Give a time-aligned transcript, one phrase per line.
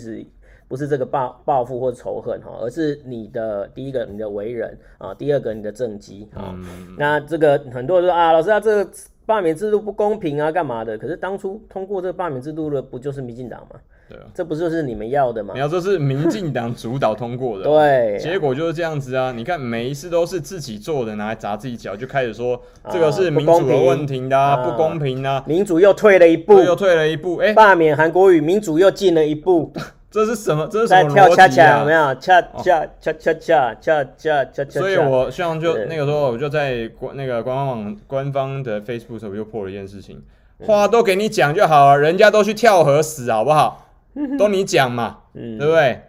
[0.00, 0.26] 实
[0.66, 6.54] 不是这个报报复或仇恨哈，而是你的第一个你的为人啊，第二个你的政绩啊。
[6.56, 8.90] 嗯、那这个很多人说啊，老师啊，这个
[9.26, 10.96] 罢免制度不公平啊，干嘛的？
[10.98, 13.80] 可是当初通过这个罢免制度的不就是民进党吗？
[14.10, 15.54] 对啊，这不就是你们要的吗？
[15.54, 19.30] 你要说是民进党主导通过的，对，结果就是这样子啊！
[19.30, 25.44] 你看每一次都是自己做的，拿来砸自己脚，就开始说这个是民主的问题的、啊，不公平啊！
[25.46, 29.72] 民主又退了一步，又退了一步，哎，罢免韩国瑜，民主又进了一步，
[30.10, 30.66] 这是什么？
[30.66, 31.26] 这是什么逻辑啊？
[31.26, 32.14] 跳恰恰有没有？
[32.16, 34.80] 恰恰恰恰恰恰恰恰恰。
[34.80, 40.20] 所以我像就那个时候，我就在官那个官方网官方的 Facebook 上，我又破了一件事情，
[40.66, 43.86] 话都给你讲就好了，人家都去跳河死，好不好？
[44.38, 46.00] 都你讲嘛，嗯，对不对？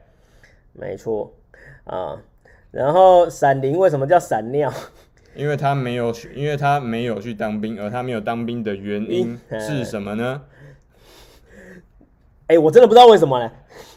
[0.74, 1.34] 没错
[1.84, 2.18] 啊。
[2.72, 4.72] 然后闪灵为什么叫闪尿？
[5.36, 10.42] 因为他没有，因为他没有去当兵，而他没有当兵的原因是什么呢？
[12.48, 13.50] 哎、欸，我真的不知道为什么呢。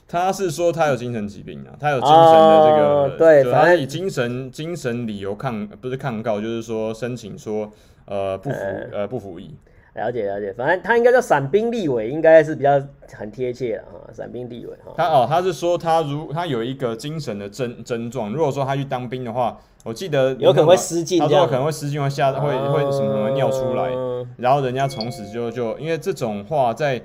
[0.07, 7.69] 他是说他有精神疾病啊，他有精神的这个，哦、对，反正以精神精神理由抗，不是抗告，就是说申请说
[8.05, 8.57] 呃不服
[8.93, 9.57] 呃不服役。
[9.95, 14.13] 了解了解，反正他应该叫伞兵立委，应该是比较很贴切的哈。
[14.13, 23.91] 伞兵立委哈，他哦，他是说他如他有一个精神的症症状，如果说他去当兵的话，我记得有可能会失禁，他说可能会失禁，会下会会什么什么尿出来，
[24.37, 27.01] 然后人家从此就就因为这种话在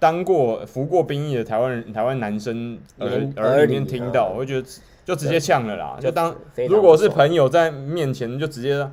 [0.00, 4.68] 当过服过兵役的台湾人台湾男生耳耳里面听到，我会觉得
[5.04, 6.34] 就直接呛了啦，就当
[6.68, 8.84] 如果是朋友在面前就直接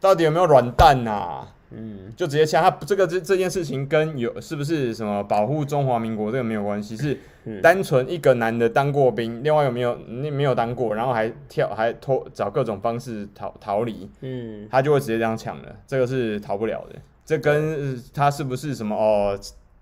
[0.00, 1.46] 到底有没有软蛋呐？
[1.76, 7.18] 嗯，就直接呛他这个这这件事情跟有是不是什么保护中华民国这个没有关系，是
[7.62, 19.38] 单纯一个男的当过兵，另外有没有你没有当过，然后还跳还脱找各种方式逃逃离，嗯，他就会直接这样抢了，这个是逃不了的，这跟他是不是什么哦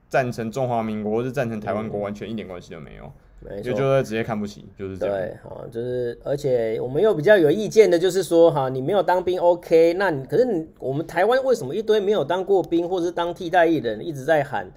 [0.08, 3.12] 赞成中华民国或是赞成台湾国完全一点关系都没有。
[3.62, 5.16] 就就会直接看不起，就是这样。
[5.16, 14.70] 对，好，就是而且我们又比较有意见的，就是说哈，你没有当兵，OK，那你可是你我们台湾为什么一堆没有当过兵或者是当替代役的人一直在喊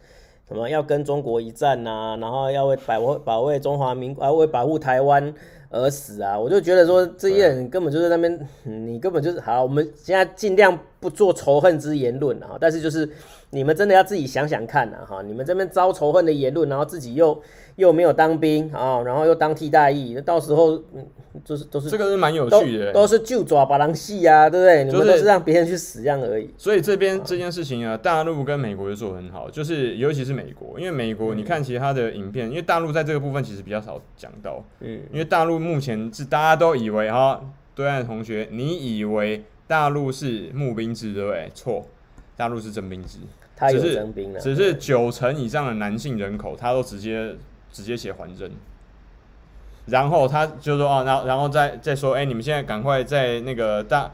[0.48, 5.34] 什么要跟中国一战呐、啊，然后要为保卫保卫中华民国啊，为保护台湾
[5.70, 6.40] 而死啊？
[6.40, 13.10] 我就觉得说这些人根本就是那边，你根本就是好，我们现在尽量不做仇恨之言论啊，但是就是
[13.50, 17.42] 你们真的要自己想想看呐，哈，你们这边遭仇恨的言论，然后自己又。
[17.76, 21.06] 又没有当兵啊，然后又当替代役，那到时候嗯，
[21.44, 24.86] 就是都是这个是蛮有趣的，都，都是就抓把狼戏啊，对不对？
[24.86, 26.50] 就是、你们都是让别人去死这样而已。
[26.58, 37.42] 所以这边这件事情啊，大陆跟美国就做很好，就是尤其是美国，因为美国你看其他的影片，嗯、因为大陆在这个部分其实比较少讲到，嗯，因为大陆目前是大家都以为哈，
[37.76, 41.52] 对岸同学，你以为大陆是募兵制对不对？
[41.54, 41.88] 错，
[42.36, 43.20] 大陆是征兵制，
[43.56, 47.36] 他有征兵了，只是九成以上的男性人口，他都直接。
[47.72, 48.50] 直接写还征，
[49.88, 54.10] 然后他就说啊，然后然后再再说，哎，你们现在赶快在那个大。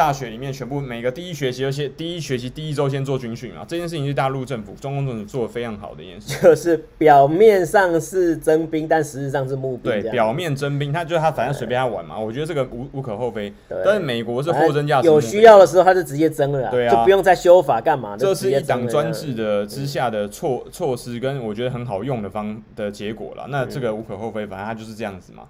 [0.00, 6.42] 大学里面全部每个第一学期，而且第一学期第一周先做军训啊，这件事情是大陆政府、中共政府做的非常好的一件事。
[6.42, 9.92] 就是表面上是征兵，但实质上是募兵。
[9.92, 12.18] 对，表面征兵，他就是他反正随便他玩嘛。
[12.18, 13.52] 我觉得这个无无可厚非。
[13.84, 18.16] 但是美国是货真价实，有需要的时候他就直接征了，对啊，就不用再修法干嘛。
[18.16, 23.46] 这是一党专制的之下的措措施，跟我觉得很好用的方的结果了。
[23.50, 25.42] 那这个无可厚非，反正他就是这样子嘛。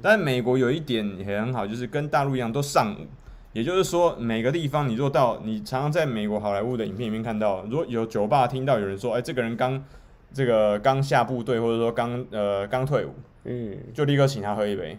[0.00, 3.04] 但是美国有一点也很好，就是跟大陆一样都上午。
[3.52, 9.82] 也就是说，每个地方，你如果到你常常在美国好莱坞的影片里面看到，如果有酒吧听到有人说，哎、欸，这个人刚
[10.32, 13.14] 这个刚下部队，或者说刚呃刚退伍，
[13.44, 14.98] 嗯，就立刻请他喝一杯。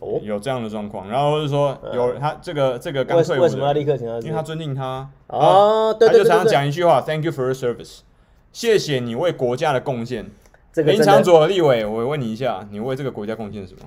[0.00, 4.14] 哦，有这样的状况，然后或者说有他这个这个刚退伍，为什么要立刻请他？
[4.20, 5.08] 因为他尊敬他。
[5.28, 8.00] 哦，对对对，他就常常讲一句话，Thank you for your service，
[8.52, 10.30] 谢谢你为国家的贡献。
[10.74, 13.80] 林长佐立伟，我问你一下，你为这个国家贡献什么？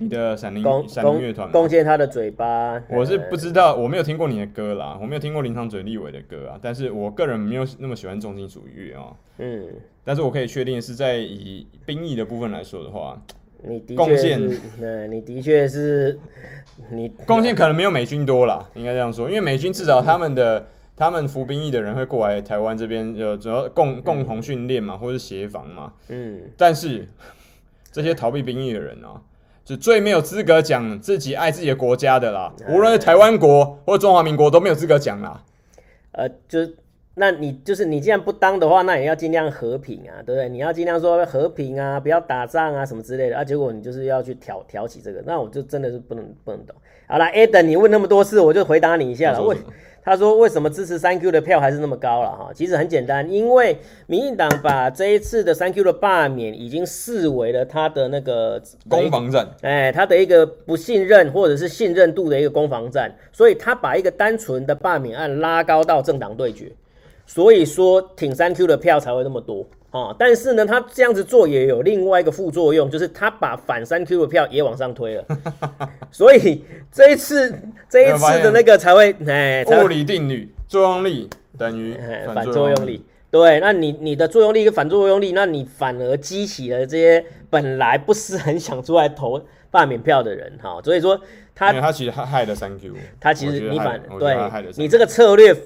[0.00, 9.66] 你的闪灵闪灵乐团贡献他的嘴巴，我是不知道，我没有听过你的歌啦，我没有听过林昶佐立伟的歌啊，但是我个人没有那么喜欢重金属乐啊，嗯，
[10.04, 13.20] 但是我可以确定是在以兵役的部分来说的话，
[13.64, 14.40] 你的贡献，
[14.78, 16.16] 对，你的确是，
[16.90, 20.64] 你贡献可能没有美军多啦，应该这样说，因为美军至少他们的
[20.94, 27.04] 他们服兵役的人会过来台湾这边，呃，主要共共同训练嘛，或者是协防嘛，嗯，但是
[27.90, 29.20] 这些逃避兵役的人啊。
[29.68, 35.42] 是最没有资格讲自己爱自己的国家的啦，无论是台湾国或中华民国都没有资格讲啦。
[36.12, 36.60] 呃，就
[37.14, 40.48] 那你就是你既然不当的话，那也要尽量和平啊，对不对？
[40.48, 43.44] 你要尽量说和平啊，不要打仗啊什么之类的啊。
[43.44, 46.74] 结果你就是要去挑挑起这个，那我就真的是不能不能懂。
[47.06, 49.42] 好了，Adam，你问那么多次，我就回答你一下了。
[49.42, 49.54] 为
[50.08, 52.50] 他说为什么支持三 Q 的票还是那么高了哈？
[52.54, 53.76] 其实很简单，因为
[54.06, 58.58] 民进党把这一次的三 Q 的罢免已经视为了他的那个
[58.88, 66.72] 攻防战，哎，他的一个不信任或者是信任度的一个攻防战，所以他把一个单纯的罢免案拉高到政党对决，
[67.26, 69.66] 所以说挺三 Q 的票才会那么多。
[69.90, 75.24] 啊、哦，但是呢，他这样子做也有另外一个副作用，就是他把反三 Q 的票也往上推了，
[76.12, 76.62] 所以
[76.92, 77.58] 这一次
[77.88, 81.96] 这一次的那个才会哎，物理定律，作用力等于
[82.34, 83.02] 反作用力。
[83.30, 89.40] 对，那你你的作用力跟反作用力，那你反而激起了这些本来不是很想出来投
[89.70, 91.18] 罢免票的人哈、哦，所以说
[91.54, 94.36] 他他其实害害了三 Q，他其实你反对
[94.76, 95.56] 你这个策略。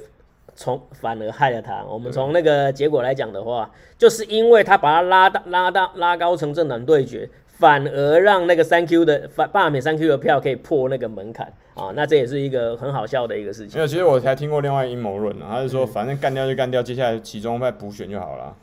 [0.54, 1.82] 从反而害了他。
[1.84, 11.92] 我们从那个结果来讲的话，就是因为他把他拉到、拉到、拉高成政党对决，反而让那个三 Q 的反罢免三 Q 的票可以破那个门槛啊。
[11.94, 13.76] 那这也是一个很好笑的一个事情。
[13.76, 18.54] 没有，其实我才听过另外阴谋论啊，他是说反正干掉就干掉，接下来其中派补选就好了，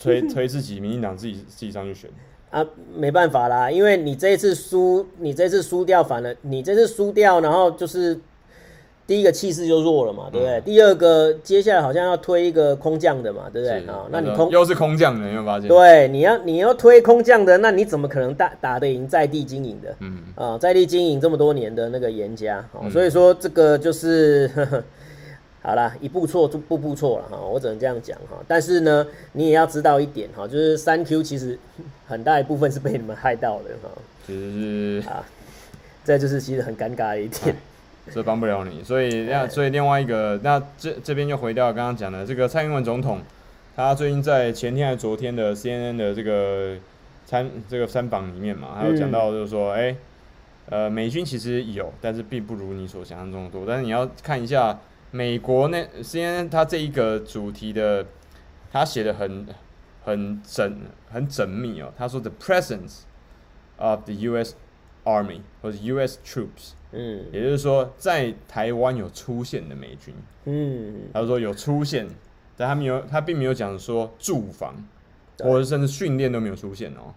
[0.00, 2.10] 推 推自己民进党自己自己上去选
[2.50, 2.64] 啊，
[2.94, 8.18] 没办法啦，因为你这一次输，你这次输掉，反而你这次输掉，然后就是。
[9.06, 10.58] 第一个气势就弱了嘛，对不对？
[10.58, 13.78] 嗯、第二个，接下来好像要推一个空降的嘛，对不对？
[13.86, 15.68] 啊，那你空又是空降的，你有没有发现？
[15.68, 19.94] 对，你要你要推空降的，那你怎么可能打打得赢在地经营的？
[20.00, 24.82] 嗯啊，在地经营这么多年的那个严家，嗯、所以说这个就是呵呵
[25.62, 28.36] 好啦，一步错就步步错了哈，我只能这样讲哈。
[28.48, 31.56] 但是呢，你也要知道一点哈，就是三 Q 其实
[32.06, 33.88] 很大一部分是被你们害到的哈。
[34.26, 35.24] 其实是啊，
[36.04, 37.54] 这就是其实很尴尬的一点。
[38.12, 43.20] 这帮不了你，所以那所以另外一个，那这这边就回到刚刚讲的这个蔡英文总统，
[43.74, 46.76] 他最近在前天还是昨天的 CNN 的这个
[47.26, 49.90] 参这个参访里面嘛，还有讲到就是说，哎、
[50.70, 53.64] 嗯，呃，美军其实有，但是并不如你所想象中的多。
[53.66, 54.78] 但是你要看一下
[55.10, 58.06] 美国那 CNN 他这一个主题的，
[58.72, 59.46] 他写的很
[60.04, 60.72] 很缜
[61.10, 61.92] 很缜密哦。
[61.98, 63.00] 他说 The presence
[63.78, 64.54] of the U.S.
[65.04, 66.20] Army 或者 U.S.
[66.24, 66.74] troops。
[66.96, 70.14] 嗯，也就是说，在台湾有出现的美军，
[70.46, 72.06] 嗯，他说有出现，
[72.56, 74.74] 但他没有，他并没有讲说驻防，
[75.40, 77.12] 或者甚至训练都没有出现哦，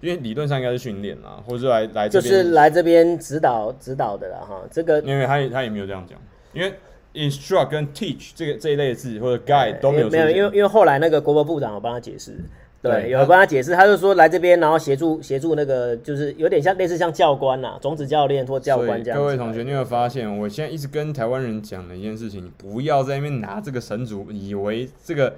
[0.00, 6.18] 因为理论上应该是训练啊，或者来来这边就是来这边指导指导的了哈，这个因为他也他也没有这样讲，
[6.52, 6.74] 因为
[7.14, 12.36] instruct 跟 teach 这个这一类的字或者 guide 都没有，没有，因为因为后来那个国防部长我帮他解释。
[12.82, 19.20] 对，有人帮他解释，他就说来这边，然后协助协助那个，就是有点像类似像教官呐、啊，种子教练或教官这样。
[19.20, 25.36] 各位同学，你有发现，我现在一直跟台湾人讲的一件事情，你不要在那边拿这个神主，以为这个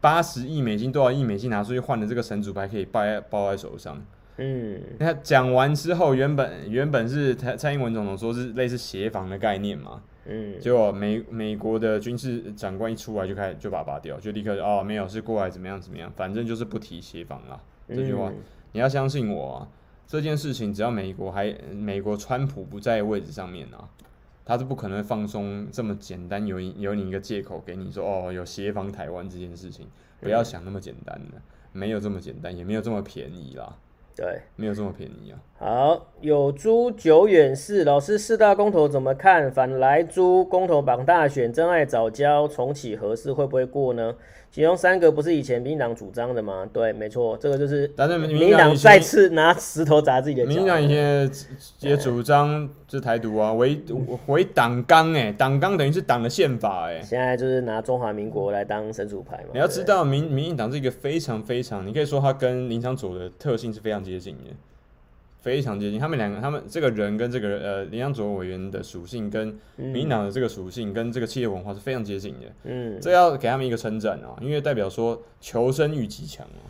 [0.00, 4.04] 八十亿美金、多少亿美金拿出去换的这个神主牌可以抱在抱在手上。
[4.38, 10.02] 嗯，那讲完之后，原本原本是蔡蔡英文总统说是类似协防的概念嘛。
[10.28, 17.62] 嗯，结果美美国的军事长官一出来就开始就把他拔掉，就立刻哦没有是过来怎么样怎么样，反正就是不提协防了。
[17.88, 18.32] 这句话
[18.72, 19.68] 你要相信我啊，
[20.06, 23.88] 这件事情只要美国还美国川普不在位置上面啊，
[24.44, 29.86] 他是不可能放松这么简单，有有你一个借口给你说哦有协防台湾这件事情，
[30.20, 31.40] 不要想那么简单的，
[31.72, 33.76] 没有这么简单，也没有这么便宜啦。
[34.16, 35.38] 对，没有这么便宜啊。
[35.58, 39.52] 好，有猪久远是老师四大公投怎么看？
[39.52, 44.14] 反来猪公投榜大选，真爱早教重启合适会不会过呢？
[44.56, 46.66] 其中三个不是以前民进党主张的吗？
[46.72, 47.86] 对，没错，这个就是。
[47.94, 50.48] 但是民进党再次拿石头砸自己的脚。
[50.48, 51.30] 民进党以前
[51.80, 53.78] 也主张是台独啊，为
[54.28, 57.02] 为党纲哎，党纲等于是党的宪法哎。
[57.02, 59.50] 现在就是拿中华民国来当神主牌嘛。
[59.52, 64.50] 你要知道，民民进党是一个非常非常，你可以说它跟林昶佐的特性是非常接近的。
[65.46, 72.46] 非常接近，他们两个，他们这个人跟这个呃林昶佐委员的属性，跟民进党的这个属性，跟这个企业文化是非常接近的。
[72.64, 76.66] 嗯，这要给他们一个称赞啊，因为代表说求生欲极强啊，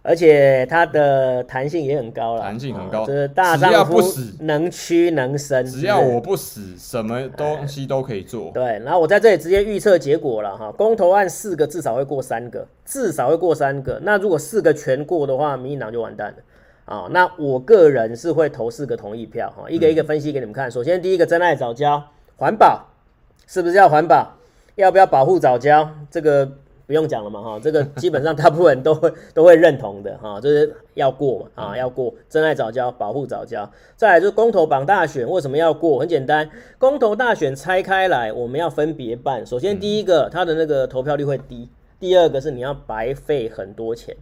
[0.00, 4.00] 而且它的弹性也很高了，弹性很高，哦、就是大丈夫
[4.40, 8.50] 能屈能伸，只要我不死，什么东西都可以做。
[8.54, 14.00] 对，然后我在这里直接预测结果了哈，公投案四个至少会过三个，至少会过三个。
[14.02, 16.38] 那如果四个全过的话，民进党就完蛋了。
[16.84, 20.68] 啊、哦，那我个人是会投四个同意票哈，一个一个分析给你们看。
[20.68, 22.02] 嗯、首先，第一个真爱早教，
[22.36, 22.86] 环保
[23.46, 24.36] 是不是要环保？
[24.76, 25.88] 要不要保护早教？
[26.10, 26.44] 这个
[26.86, 33.70] 不用讲了嘛哈，这个基本上大部分人都会都会认同的哈，就是要过嘛啊，要过真爱早教，保护早教。
[33.96, 36.00] 再来就是公投榜大选，为什么要过？
[36.00, 39.46] 很简单，公投大选拆开来，我们要分别办。
[39.46, 44.14] 首先，第一个，它的那个投票率会低；第二个是你要白费很多钱。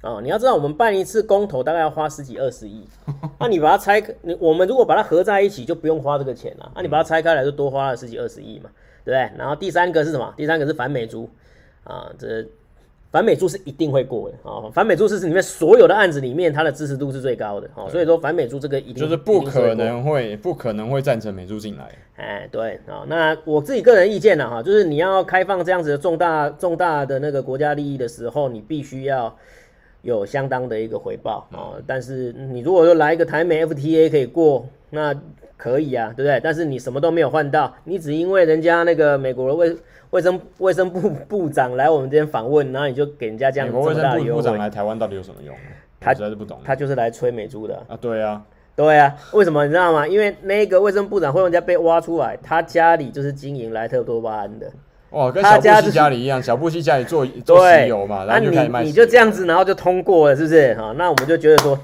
[0.00, 2.86] 啊，你要知道我们办一次公投大概要花十几二十亿，
[3.38, 8.70] 那你把它拆，你我们如果把它合在一起就不用花这个钱了，那你把它拆开来就多花了十几二十亿嘛，
[9.04, 9.38] 对不对？
[9.38, 10.32] 然后第三个是什么？
[10.36, 11.28] 第三个是反美猪
[11.84, 12.46] 啊，这。
[13.12, 14.70] 反美猪是一定会过的啊！
[14.72, 21.90] 反美猪是里面所有的案子里面，它的支持度是最高的啊，所以说反美猪这个一定就是不可能会不可能会赞成美猪进来。
[22.14, 29.36] 哎，对啊，那我自己个人意见呢哈，就是你要开放这样子的重大重大的那个国家利益的时候，你必须要
[30.02, 31.82] 有相当的一个回报哦。
[31.86, 35.14] 但是你如果说来一个台美 FTA 可以过，那
[35.56, 36.40] 可以啊，对不对？
[36.42, 39.76] 但是你什么都没有换到，你只因为人家那个美国的卫
[40.10, 44.24] 卫生卫生部 部长来我们这边访问，然后你就给人家这样子这么大的优惠。
[44.24, 45.54] 美国卫生部部长来台湾到底有什么用？
[46.00, 46.58] 他实在是不懂。
[46.64, 48.42] 他就是来吹美猪的啊，对啊，
[48.74, 49.14] 对啊。
[49.34, 50.08] 为什么你知道吗？
[50.08, 54.72] 因为那个卫生部长会人家被挖出来，他家里就是经营莱特多巴胺的。
[55.10, 58.80] 哇，跟小布希家里一样，小布希家里做做石油嘛，然后就开始卖。
[58.80, 60.74] 那你你就这样子，然后就通过了，是不是？
[60.74, 61.78] 哈，那我们就觉得说。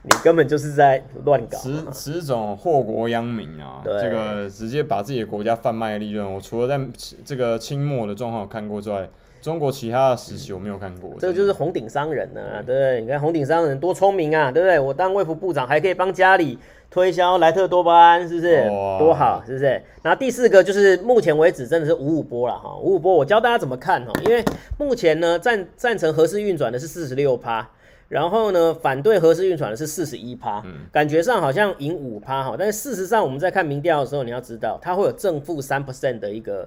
[0.00, 3.82] 你根本就是在乱搞，此此种祸国殃民啊！
[3.84, 6.80] 这个直接把自己的国家贩卖的利润，我除了在
[7.26, 9.06] 这个清末的状况有看过之外，
[9.40, 11.14] 中国其他的时期我没有看过。
[11.18, 13.00] 这个就是红顶商人呢、啊，对不对？
[13.02, 14.78] 你看红顶商人多聪明啊，对不对？
[14.78, 16.58] 我当卫福部长还可以帮家里
[16.90, 18.68] 推销莱特多巴胺，是不是？
[18.70, 19.82] 哇多好，是不是？
[20.02, 24.44] 然后第四个就是目前为止真的是五五波了哈，五五波我教大家怎么看哈，因为
[24.78, 27.68] 目前呢赞赞成核四运转的是四十六趴。
[28.08, 36.66] 然后呢，反对核四运转的是四十一趴，感觉上好像赢五趴哈，但是事实上我们在看民调的时候，你要知道它会有正负三 percent 的一个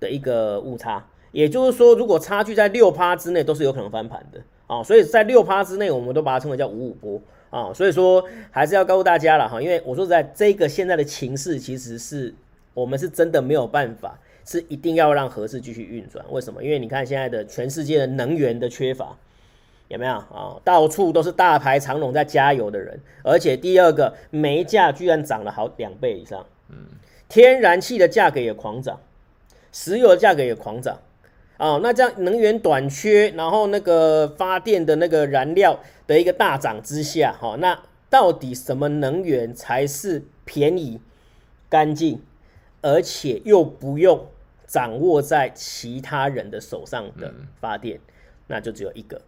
[0.00, 7.20] 的一个误差，也就是说，如果差距在六趴之内，都是有可能翻盘的啊，所以在六趴之内，我们都把它称为叫五五波
[7.50, 12.34] 啊，所以说还是要告诉大家了哈，因为我说实在，这个现在的情势其实是
[12.74, 16.62] 我们是真的没有办法，是一定要让核市继续运转，为什么？
[16.62, 19.16] 因为你看现在的全世界的能源的缺乏。
[19.88, 20.54] 有没有啊？
[20.62, 26.76] 到处都是大排长龙在加油的人，而且第二个煤价居然涨了好两倍以上，嗯，
[27.28, 29.00] 天然气的价格也狂涨，
[29.72, 30.96] 石油的价格也狂涨，
[31.60, 40.98] 啊，那这样能源短缺，然后那个发电的那个燃料的一个大涨之下，哈，那到底什么能源才是便宜、
[41.68, 42.22] 干净，
[42.80, 44.26] 而且又不用
[44.66, 48.00] 掌握在其他人的手上的发电，
[48.46, 49.20] 那就只有一个。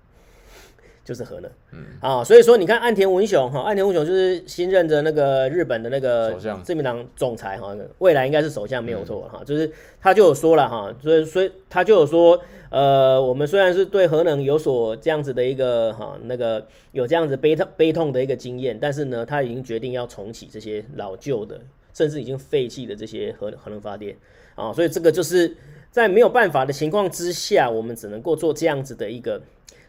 [1.05, 1.85] 就是核能，嗯。
[2.01, 12.41] 啊，所以说你看岸田文雄哈，岸田文雄就是新任的那个日本的那个自民党总裁哈，未来应该是首相没有错哈，嗯、就是他就有说了哈，所以所以他就有说，
[12.71, 21.61] 呃，我们虽然是对核能有所这样子的一个哈那个有这样子悲痛悲痛的一个经验，但是呢，他已经决定要重启这些老旧的，
[21.93, 24.17] 甚至已经废弃的这些核核能发电。
[24.55, 25.57] 啊，所以这个就是
[25.91, 29.41] 在没有办法的情况之下，我们只能够做这样子的一个。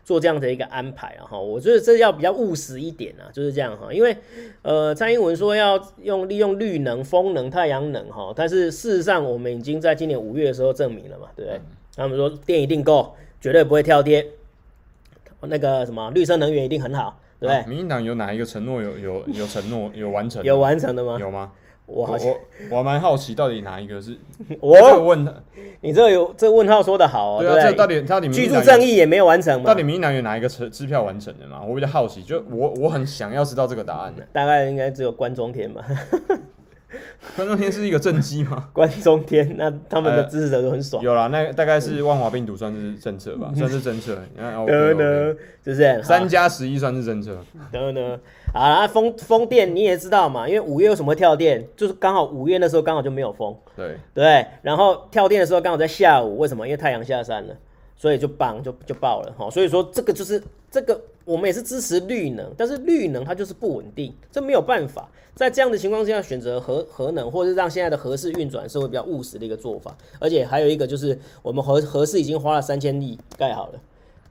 [0.03, 4.15] 做这样的一个安排啊，哈，我觉得这要比较务实一点啊，就是这样哈，因为
[4.61, 11.61] 呃，蔡英文说要用利用绿能、风能、太阳能哈，但是事实上我们已经在今年五月的时候证明了嘛，对不对？
[11.95, 14.25] 他们说电一定够，绝对不会跳跌，
[15.41, 17.65] 那个什么绿色能源一定很好，对不对？
[17.69, 20.43] 民进党有哪一个承诺有有有承诺有完成？
[20.43, 21.17] 有完成的吗？
[21.19, 21.51] 有吗？
[21.85, 24.17] 我好我我蛮好奇，到底哪一个是？
[24.61, 24.71] 我
[25.03, 25.33] 问他，
[25.81, 27.41] 你这有这问号说的好哦。
[27.41, 29.67] 对啊，这到底到底居住正义也没有完成嘛？
[29.67, 31.61] 到底民进党有哪一个车支票完成的嘛？
[31.61, 34.25] 我比较好奇，就我我很想要知道这个答案的。
[34.31, 35.83] 大概应该只有关中天吧。
[37.35, 38.69] 关中天是一个政绩吗？
[38.73, 41.01] 关中天，那他们的支持者都很爽。
[41.03, 44.15] 有啦，那大概是万华病毒算是政策吧，算是政策。
[44.35, 46.03] 得呢，是不是？
[46.03, 47.37] 三加十一算是政策。
[47.71, 48.19] 得得。
[48.53, 51.67] 啊，风风电你也知道嘛，因为五月为什么会跳电？
[51.75, 54.45] 就是刚好五月那时候刚好就没有风，对对。
[54.61, 56.67] 然后跳电的时候刚好在下午，为什么？
[56.67, 57.55] 因为太阳下山了，
[57.97, 59.49] 所以就棒就就爆了哈。
[59.49, 65.09] 所以说这个就是这个，我们也是支持绿能，但是绿能它就是不稳定，这没有办法。
[65.35, 69.97] 在这样的情况下选择核核能，或者让现在的核四运转，是会比较务实的一个做法。
[70.19, 73.79] 而且还有一个就是，我们核核四已经花了三千亿盖好了。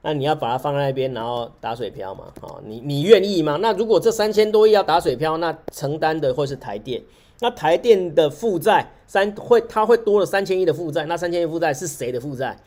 [0.01, 2.25] 那你要把它放在那边，然后打水漂嘛？
[2.41, 3.57] 哦，你你愿意吗？
[3.61, 7.01] 那如果这三千多亿要打水漂，那承担的会是台电。
[7.39, 11.05] 那台电的负债三会，它会多了三千亿的负债。
[11.05, 12.57] 那三千亿负债是谁的负债？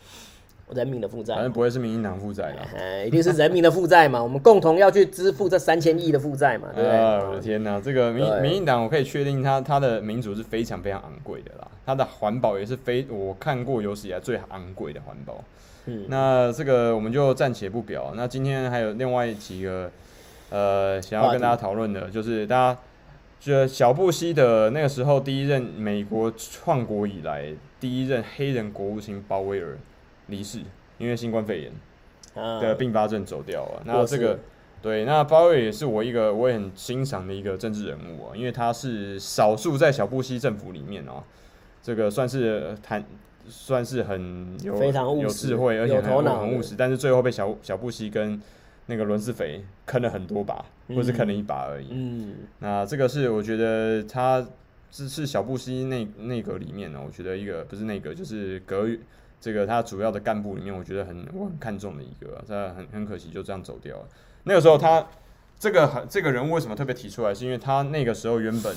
[0.75, 1.35] 人民的负债。
[1.35, 4.21] 反正不会是民进党负债的，哎，一定是人民的负债嘛。
[4.23, 6.99] 我们共同要去支付这三千亿的负债嘛，对不对？
[6.99, 15.43] 啊，我的天哪，这个民民进党，我可以确定它它的民主是非常非常昂贵的啦，它的环保也是非我看过有史以来最昂贵的环保。
[15.87, 18.13] 嗯，那这个我们就暂且不表。
[18.17, 19.89] 那今天还有另外几个，
[20.51, 22.81] 呃，想要跟大家讨论的，就是大家
[23.39, 29.79] 觉得小布希的那个时候第一任美国创国以来第一任黑人国务卿鲍威尔
[30.27, 30.61] 离世，
[30.99, 31.73] 因为新冠肺炎。
[32.61, 33.81] 的并发症走掉啊。
[33.87, 34.39] 那这个
[34.83, 41.25] 对，那鲍威尔也是我一个我也很欣赏的一个政治人物啊，因为他是少数在小布希政府里面哦，
[41.83, 43.03] 这个算是谈
[43.49, 48.39] 算是很有非常有智慧，而且很有头脑很务实，但是最后被小小布希跟
[48.85, 51.87] 那个伦斯肥坑了很多把，或是坑了一把而已。
[51.91, 54.47] 嗯，那这个是我觉得他
[54.91, 58.87] 这是小布希内内阁里面呢，我觉得一个不是内阁就是阁
[59.41, 64.09] 这个他主要的干部里面，我觉得很我很看重的一个，这很很可惜就这样走掉了。
[64.45, 65.07] 那个时候他
[65.59, 67.35] 这个这个人物为什么特别提出来？
[67.35, 68.75] 是因为他那个时候原本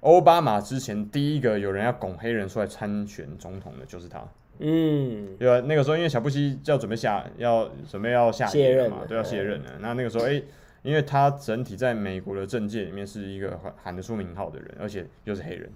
[0.00, 4.22] 奥巴马之前第一个有人要拱黑人出来参选总统的就是他。
[4.58, 5.66] 嗯，对吧？
[5.66, 9.70] 那个时候因为小布希就要准备下要准备要下卸任嘛，都要卸任了。
[9.80, 10.44] 那那个时候哎、欸，
[10.82, 15.68] 因为他整体在美国的政界里面是一个喊喊得出名号的人，而且又是黑人。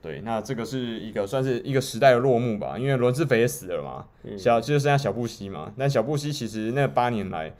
[0.00, 2.78] 对，那这个是一个算是一个时代的落幕吧。
[2.78, 5.72] 因为伦斯斐也死了嘛，小就剩下小布希嘛。
[5.76, 7.52] 但小布希其实那八年来。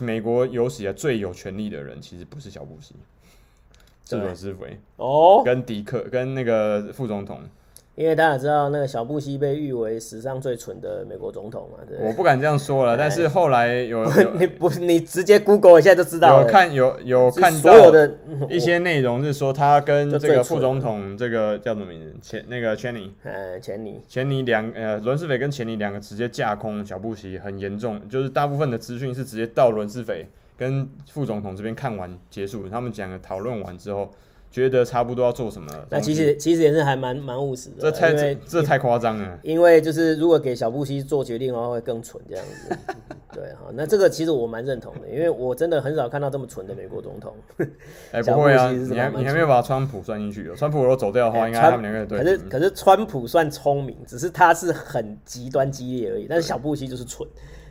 [0.00, 2.94] 美国有史以来最有权力的人，其实不是小布希，
[4.04, 7.40] 是伦斯斐哦，跟迪克跟那个副总统。
[7.98, 16.46] 因为大家知道那个小布希被誉为史上最蠢的美国总统嘛，对，我不敢这样说了，但是后来有， 有你不你直接 Google 一下就知道了。
[16.46, 18.08] 有看有有看到所有的
[18.48, 22.14] 一些内容是说他跟这个副总统这个叫什么名字？
[22.22, 30.24] 钱那个钱尼，呃钱尼钱尼两呃伦斯斐跟钱尼两个直接架空小布希，很严重，就是大部分的资讯是直接到伦斯斐
[30.56, 34.08] 跟副总统这边看完结束，他们讲的讨论完之后。
[34.50, 35.70] 觉得差不多要做什么？
[35.90, 37.76] 那其实其实也是还蛮蛮务实的。
[37.80, 39.38] 这太这，这太夸张了。
[39.42, 42.76] 因为就是如果给小布希做决定的话，会更蠢这样子。
[43.30, 47.34] 对哈，那这个其实我蛮认同的，因为我真的很少看到这么蠢的美国总统。
[48.10, 50.48] 哎、欸，不会啊，你还你还没有把川普算进去？
[50.48, 52.18] 哦川普如果走掉的话，欸、应该他们两个人对。
[52.18, 56.26] 可是可是川普算聪明，只是他是很极端激烈而已。
[56.28, 57.28] 但是小布希就是蠢，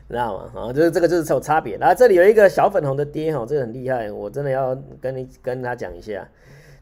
[0.08, 0.62] 知道吗？
[0.62, 1.76] 啊，就是这个就是有差别。
[1.78, 6.26] 然后这里有一个小粉红的爹哈，这个很厉害，我真的要跟你跟他讲一下。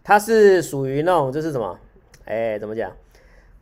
[0.08, 1.80] 他是属于那种，就是什么？
[2.26, 2.92] 哎、怎么讲？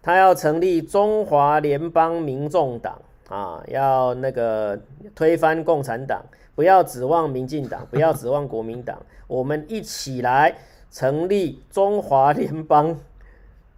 [0.01, 4.77] 他要成立中华联邦民众党啊，要那个
[5.15, 6.21] 推翻共产党，
[6.53, 10.53] 不要指望民进党，不要指望国民党，我们一起来
[10.91, 12.99] 成立中华联邦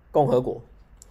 [0.10, 0.60] 共和国，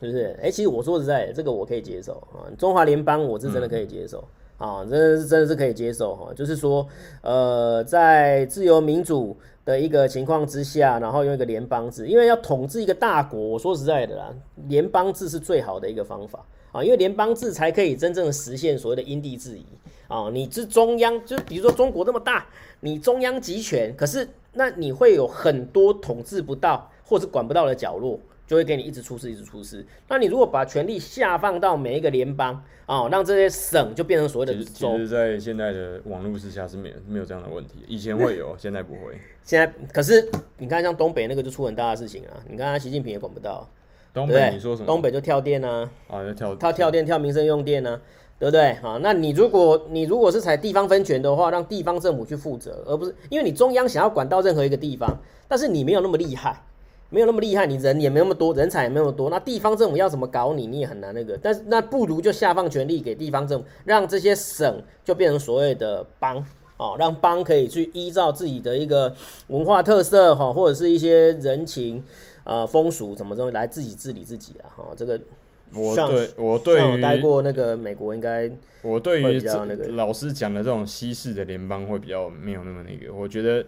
[0.00, 0.36] 是不是？
[0.42, 4.24] 哎、其实我说实在的，这个我可以接受啊，中华联邦我是真的可以接受。
[4.56, 6.86] 啊，真的是真的是可以接受哈，就是说，
[7.22, 14.35] 呃，在自由民主的一个情况之下，然后用一个联邦制，因为要统治一个大国，我说实在的啦，
[14.68, 19.64] 联邦制是最好的一个方法啊，因为联邦制才可以真正实现所谓的因地制宜
[20.07, 20.29] 啊。
[20.33, 22.46] 你是中央，就比如说中国这么大，
[22.81, 28.20] 你中央集权，可是那你会有很多统治不到或者管不到的角落。
[28.46, 29.85] 就会给你一直出事，一直出事。
[30.09, 32.54] 那你如果把权力下放到每一个联邦
[32.87, 34.92] 啊、哦，让这些省就变成所谓的州。
[34.92, 37.85] 其实，在现在的网络之下是没有没有这样的问题。
[37.88, 39.18] 以前会有， 现在不会。
[39.42, 42.37] 现在可是你看，像东北那个就出很大的事情啊。
[42.48, 43.68] 你看，习近平也管不到。
[44.12, 44.87] 东北你说什么？
[44.87, 45.90] 东北就跳电啊。
[46.09, 46.54] 啊，就跳。
[46.57, 48.00] 他跳电跳民生用电啊，
[48.38, 48.72] 对不对？
[48.83, 56.62] 啊，那你如果你如果是采地方分权的话，让地方政府去负责，而不是因为你中央想要管到任何一个地方，但是你没有那么厉害。
[57.14, 61.38] 没有那么厉害，你人也没那么多，人才也没那么多，那地方政府要怎么搞你，你也很难那个。
[61.40, 66.44] 但是那不如就下放权力给地方政府，让这些省就变成所谓的邦
[66.77, 69.14] 哦，让邦可以去依照自己的一个
[69.46, 72.03] 文化特色哈，或者是一些人情
[72.42, 74.85] 啊、呃、风俗什么东西来自己治理自己啊哈。
[74.96, 75.20] 这个
[75.72, 78.50] 我对我对于待过那个美国应该
[78.83, 83.14] 我对于那个老师讲的这种西式的联邦会比较没有那么那个。
[83.14, 83.64] 我觉得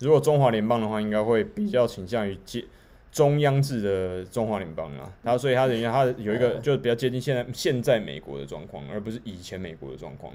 [0.00, 2.62] 如果中华联邦的话，应该会比较倾向于接。
[3.12, 10.32] 中央制的中华联邦啊，然后所以它等于它有一个就比较接近现在现在美国的状况，而不是以前美国的状况。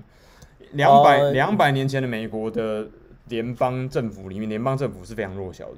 [0.72, 2.88] 两百两百年前的美国的
[3.30, 5.78] 联邦政府里面，联邦政府是非常弱小的。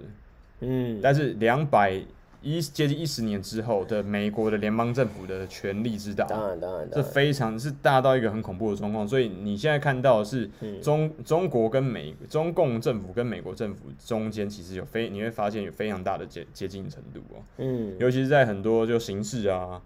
[0.62, 2.02] 嗯，但是两百。
[2.42, 9.08] 一接近一十年之后的美国的联邦政府的权力之大，当然当然，这非常是大到一个很恐怖的状况。
[9.08, 10.50] 所以你现在看到的是
[10.82, 17.44] 中中国跟美中共政府跟美国政府中间其实有非你会发现有非常大的接接近程度哦。
[17.58, 19.82] 嗯，尤其是在很多就形式啊。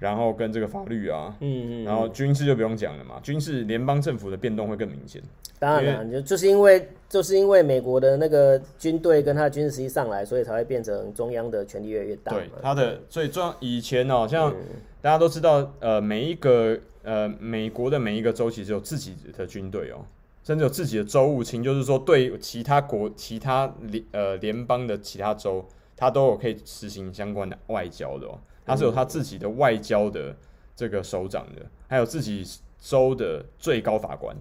[0.00, 5.22] 然后跟这个法律啊，嗯嗯，然后军事就不用讲了嘛，军事联邦政府的变动会更明显。
[5.64, 12.32] 当然了，就就是因为就是因为美国的那个军队跟他的军事实力上来，所以才会变成中央的权力越来越大。
[12.32, 14.52] 对，他的最重要以前哦，像
[15.00, 20.04] 大家都知道，呃，每一个呃美国的每一个州其实有自己的军队哦，
[20.42, 25.64] 甚至有自己的州务卿，就是说对其他国其他联呃联邦的其他州，
[25.96, 28.38] 他都有可以实行相关的外交的哦。
[28.66, 30.34] 他是有他自己的外交的
[30.76, 32.44] 这个首长的，还有自己
[32.80, 34.36] 州的最高法官，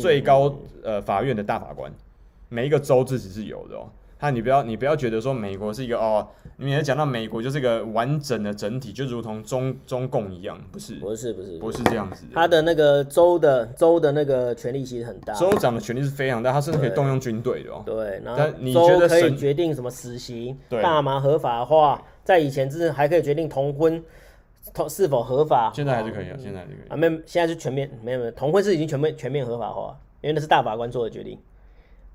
[0.00, 1.92] 最高呃法院的大法官，
[2.48, 3.88] 每一个州自己是有的哦。
[4.18, 12.26] 他你不要你不要觉得说美国是一个哦，你也讲到美国就是一个完整的整体，就如同中中共一样，不是不是不是不是这样子。
[12.34, 17.82] 他的那个州的州的那个权力其实很大，州长的权力是非常大，他甚至可以动用军队的哦。
[17.86, 24.04] 对，然后州可以决定什么死刑、大麻合法化，在以前是还可以决定同婚
[24.72, 31.38] 同是否合法，现在还是可以啊，现在还是可以啊，没现在是全面没有没有同婚是已经全面全面合法化，因为那是大法官做的决定。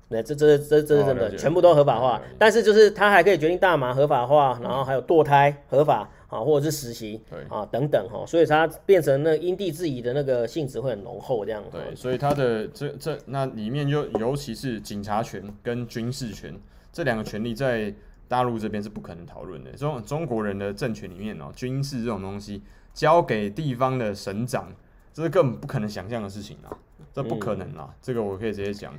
[0.08, 2.22] 那，这这这这是真的，全部都合法化。
[2.38, 11.60] 但是就是他还可以决定大麻合法化，然后还有堕胎合法啊，或者是实习啊等等哈，所以它变成那因地制宜的那个性质会很浓厚这样。
[11.72, 16.54] 对，所以它的这这那里面就尤其是警察权跟军事权
[16.92, 17.92] 这两个权利在
[18.28, 19.72] 大陆这边是不可能讨论的。
[19.72, 22.62] 中中国人的政权里面哦，军事这种东西
[22.94, 24.72] 交给地方的省长，
[25.12, 26.70] 这是根本不可能想象的事情啊，
[27.12, 28.92] 这不可能啊，这个我可以直接讲。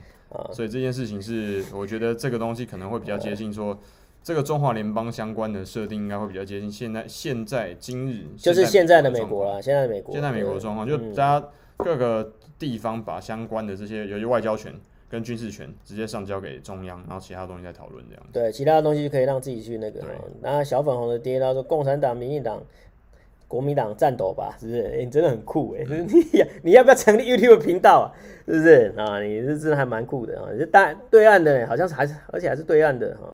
[0.51, 3.79] 所以这件事情是，我觉得这个东西可能会比较接近说，
[4.21, 14.73] 这个中华联邦相关的设定应该会比较接近现在现在今日就是现在的美国啦，现在的美国，现在美国的状况，就大家各个地方把相关的这些，尤其外交权
[15.09, 18.23] 跟军事权直接上交给中央，然后其他东西再讨论这样。
[18.31, 20.01] 对，其他的东西就可以让自己去那个。
[20.41, 22.61] 那小粉红的爹他说，共产党、民进党。
[23.49, 24.81] 国民党战斗吧，是不是？
[24.81, 25.85] 欸、你真的很酷哎！
[25.87, 28.05] 嗯、你你要不要成立 YouTube 频道啊？
[28.45, 29.21] 是不是啊？
[29.21, 30.49] 你是真的还蛮酷的啊！
[30.51, 33.33] 你是大对岸的，好像是还是而且还是对岸的哈。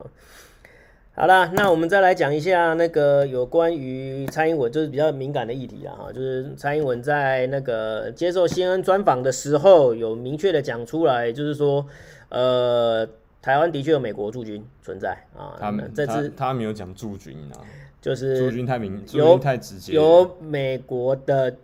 [1.15, 11.85] 好了，那我们再来讲一下那个有关于蔡英文，就是比较敏感的议题啊哈，就是蔡英文在那个接受 CNN 专访的时候，有明确的讲出来，就是说，
[12.29, 13.07] 呃，
[13.43, 15.55] 台湾的确有美国驻军存在啊。
[15.59, 17.61] 他们这次他，他没有讲驻军啊。
[18.01, 19.93] 就是驻军太明，驻军太直接。
[19.93, 21.55] 有美国的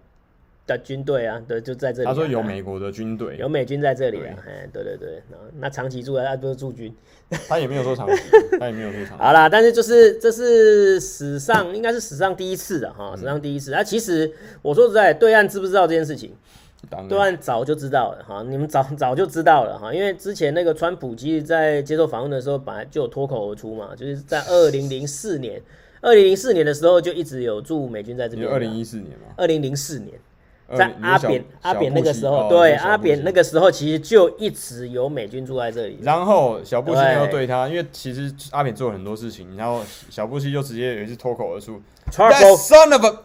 [0.78, 2.06] 的军队啊，对，就在这里。
[2.06, 5.22] 他说有美国的军队，有美军在这里啊，哎，对对对，
[5.60, 6.94] 那长期住在，他不是驻军。
[7.48, 8.24] 他也没有说长期，
[8.60, 9.24] 他也没有说长期。
[9.24, 13.72] 好啦，但是就是这是史上应该是史上第一次的哈，史上第一次。
[13.72, 16.34] 那其实我说实在，对岸知不知道这件事情？
[17.08, 25.62] 对岸早就知道了哈，你们早早就知道了哈，因为之前那个川普其实在接受访问的时候，本来就有脱口而出嘛，就是在二零零四年。
[26.02, 28.48] 二零零四年的时候就一直有驻美军在这边。
[28.48, 29.34] 二零一四年嘛。
[29.36, 30.18] 二零零四年，
[30.78, 36.00] 在阿扁阿扁那个时候，对阿扁那个时候其实就一直有美军住在这里。
[36.04, 43.20] 然后小布希又对他，因为其实阿扁做了很多事情，然后小布希就直接有一次脱口而出，Trouble son of a，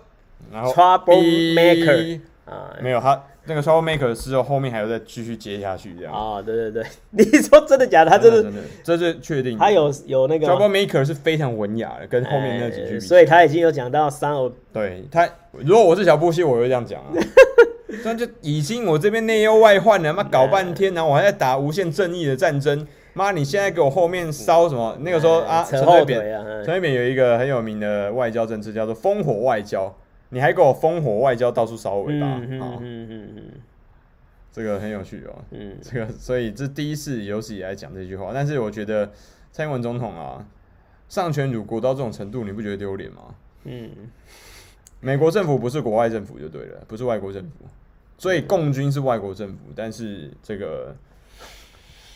[0.52, 3.22] 然后 Trouble maker 啊，没有他。
[3.46, 6.12] 那个 Troublemaker 之后，后面还要再继续接下去这样。
[6.12, 8.10] 啊，对对对， 你说真的假的？
[8.10, 9.58] 他真的，真的，这是确定。
[9.58, 13.00] 他有有那个 Troublemaker 是非常文雅的，跟后面那几句比。
[13.00, 14.52] 所以他已经有讲到 Son of。
[14.72, 17.12] 对他，如果我是小布希，我会这样讲啊。
[18.02, 22.86] 那就已经我这边内忧外患了，妈搞半天，然后我还在打无限正义的战争。
[23.12, 24.96] 妈，你现在给我后面烧什么？
[25.00, 26.20] 那个时候啊，陈水扁，
[26.64, 29.94] 陈水扁有一个很有名的外交政策，叫做烽火外交。
[30.34, 33.42] 你还给我烽火外交，到处烧尾巴，嗯嗯嗯嗯，
[34.50, 35.44] 这个很有趣哦。
[35.52, 39.12] 嗯，这个所以这第一次有史以来讲这句话，但是我觉得
[39.52, 40.44] 蔡英文总统啊，
[41.08, 43.34] 丧权辱国到这种程度，你不觉得丢脸吗？
[43.62, 43.88] 嗯，
[45.00, 47.64] 美国政府不是国外政府就对了，不是外国政府，
[48.18, 50.96] 所以共军是外国政府，但是这个。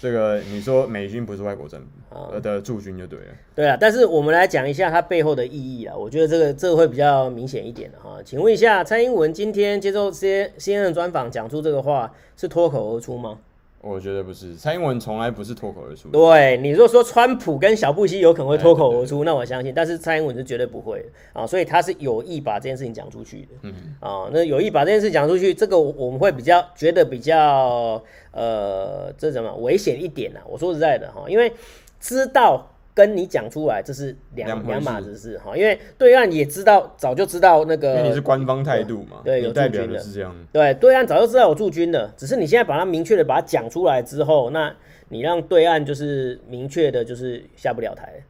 [0.01, 3.27] 这个你说美军不是外国政府的驻军就对了。
[3.55, 8.19] 对啊，但是我们来讲一下它背后的意义啊，我觉得这个这个会比较明显一点的哈。
[8.25, 13.41] 请问一下，蔡英文今天接受 C CNN 专访讲出这个话是脱口而出吗？
[13.81, 16.09] 我觉得不是，蔡英文从来不是脱口而出。
[16.09, 23.49] 对，你如果说川普跟小布希有可能会脱口而出，那我相信，但是蔡英文是绝对不会啊，所以他是有意把这件事情讲出去的。
[23.63, 30.41] 嗯啊，那有意把这件事讲出去，这个我们会比较觉得比较呃，这怎么危险一点呢？
[30.49, 31.53] 我说实在的哈，因为
[32.01, 32.69] 知道。
[32.99, 44.75] 跟你讲出来，这是两两码子事哈，因为对岸也知道，早就知道那个，因为你是官方态度嘛，对，有驻军的，是这样，对，对岸早就知道有驻军的，只是你现在把它明确的把它讲出来之后，那
[45.11, 48.21] 你让对岸就是明确的，就是下不了台，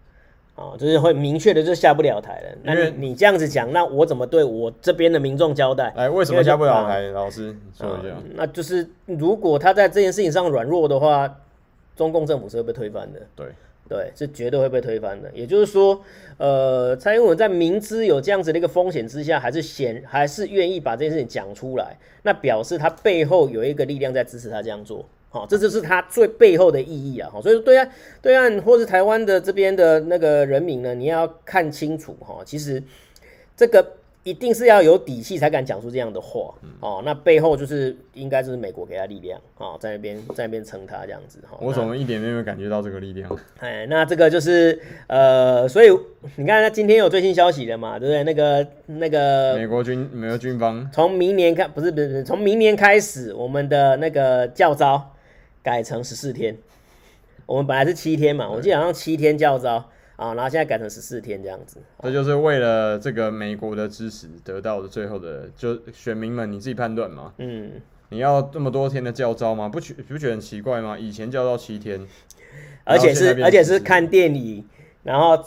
[0.54, 2.58] 啊，就是会明确的就下不了台了。
[2.62, 5.90] 那你这样子讲，那我怎么对我这边的民众交代？
[5.96, 7.00] 哎，为什么下不了台？
[7.12, 11.38] 老师说一下，那就是如果他在这件事情上软弱的话，
[11.96, 13.20] 中共政府是会被推翻的。
[13.34, 13.46] 对。
[13.88, 15.30] 对，是绝对会被推翻的。
[15.32, 16.00] 也就是说，
[16.36, 25.04] 呃，蔡英文在明知有这样子的一个风险之下，还是显还是愿意把这件事情讲出来，那表示他背后有一个力量在支持他这样做。
[25.30, 27.28] 好，这就是他最背后的意义啊。
[27.32, 27.90] 好，所以说对岸
[28.22, 32.40] 对岸或是台湾的这边的那个人民呢，你要看清楚哈。
[32.44, 32.82] 其实
[33.56, 37.02] 这个一定是要有底气才敢讲出这样的话、嗯、哦。
[37.04, 41.56] 那背后就是应该就是美国给他力量啊、哦，在那边在那边撑他这样子哈。
[41.60, 43.38] 我怎么一点没有感觉到这个力量？
[43.60, 45.88] 哎，那这个就是呃，所以
[46.36, 48.24] 你看他今天有最新消息了嘛，对不对？
[48.24, 55.14] 那个那个美国军美国军方从明年开不是不是从明年开始，我们的那个教招
[55.62, 56.56] 改成十四天。
[57.46, 59.88] 我们本来是七天嘛，我记得好像七天教召。
[60.18, 67.32] 啊，然后现在改成十四天这样子，这就是为了这个美国的支持得到的最后的，就选民们你自己判断嘛。
[67.38, 69.68] 嗯，你要这么多天的教招吗？
[69.68, 70.98] 不觉不觉得很奇怪吗？
[70.98, 72.04] 以前教招七天，
[72.82, 74.68] 而且是而且是看电影，
[75.04, 75.40] 然后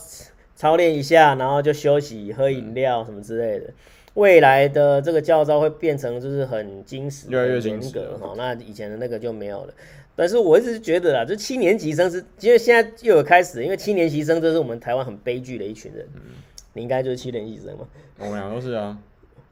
[0.56, 3.66] 操练一下，然后就休息喝饮料什么之类的。
[3.66, 3.74] 嗯、
[4.14, 8.36] 未来的这个教招会变成就是很精实、越来越严格哈。
[8.38, 9.74] 那以前的那个就没有了。
[10.16, 16.08] 但是我一直觉得啊，就七年级生是，因为现在又有开始，因为七年级生这是我们台湾很悲剧的一群人。
[16.16, 16.22] 嗯，
[16.74, 17.88] 你应该就是七年级生嘛？
[18.20, 18.98] 我们俩都是啊。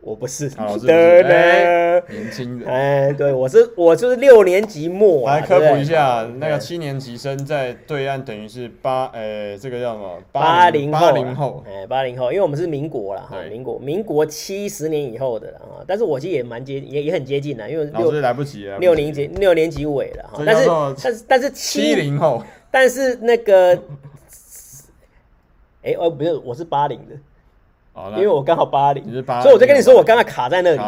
[0.02, 0.92] 我不是，好是不是？
[0.94, 10.18] 欸、年轻人，哎，对，我是我就是六年级末、啊，来科普一下，那个七年级生在对岸等于是八，呃，这个叫什么？
[10.32, 20.70] 八零八零后，哎，八零后，因为我们是民国了哈，民国民国七十年以后的了啊，但是我其实也蛮接，也也很接近了，因为六来不及了，六年级六年级尾了哈，但是
[21.04, 23.78] 但是但是七零后，但是那个，
[25.84, 27.16] 哎，哦，不是，我是八零的。
[28.15, 29.04] 因为我刚好八零，
[29.41, 30.80] 所以我就跟你说，我刚才卡在那里，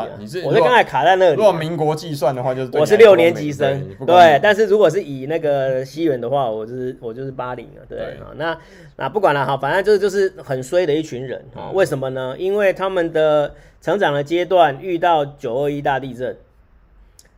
[0.46, 1.36] 我就刚才卡在那里。
[1.36, 4.40] 如果民国计算的话，就是我是六年级生，对。
[4.42, 8.32] 但是如果是以那个西元的话，我就是我就是八零了，对啊。
[8.38, 8.58] 那
[8.96, 11.70] 那不管了哈，反正就是就是很衰的一群人啊。
[11.74, 12.34] 为什么呢？
[12.38, 16.38] 因为他们的成长的阶段遇到九二一大地震，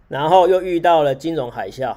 [0.08, 1.96] 然后又遇到了金融海啸，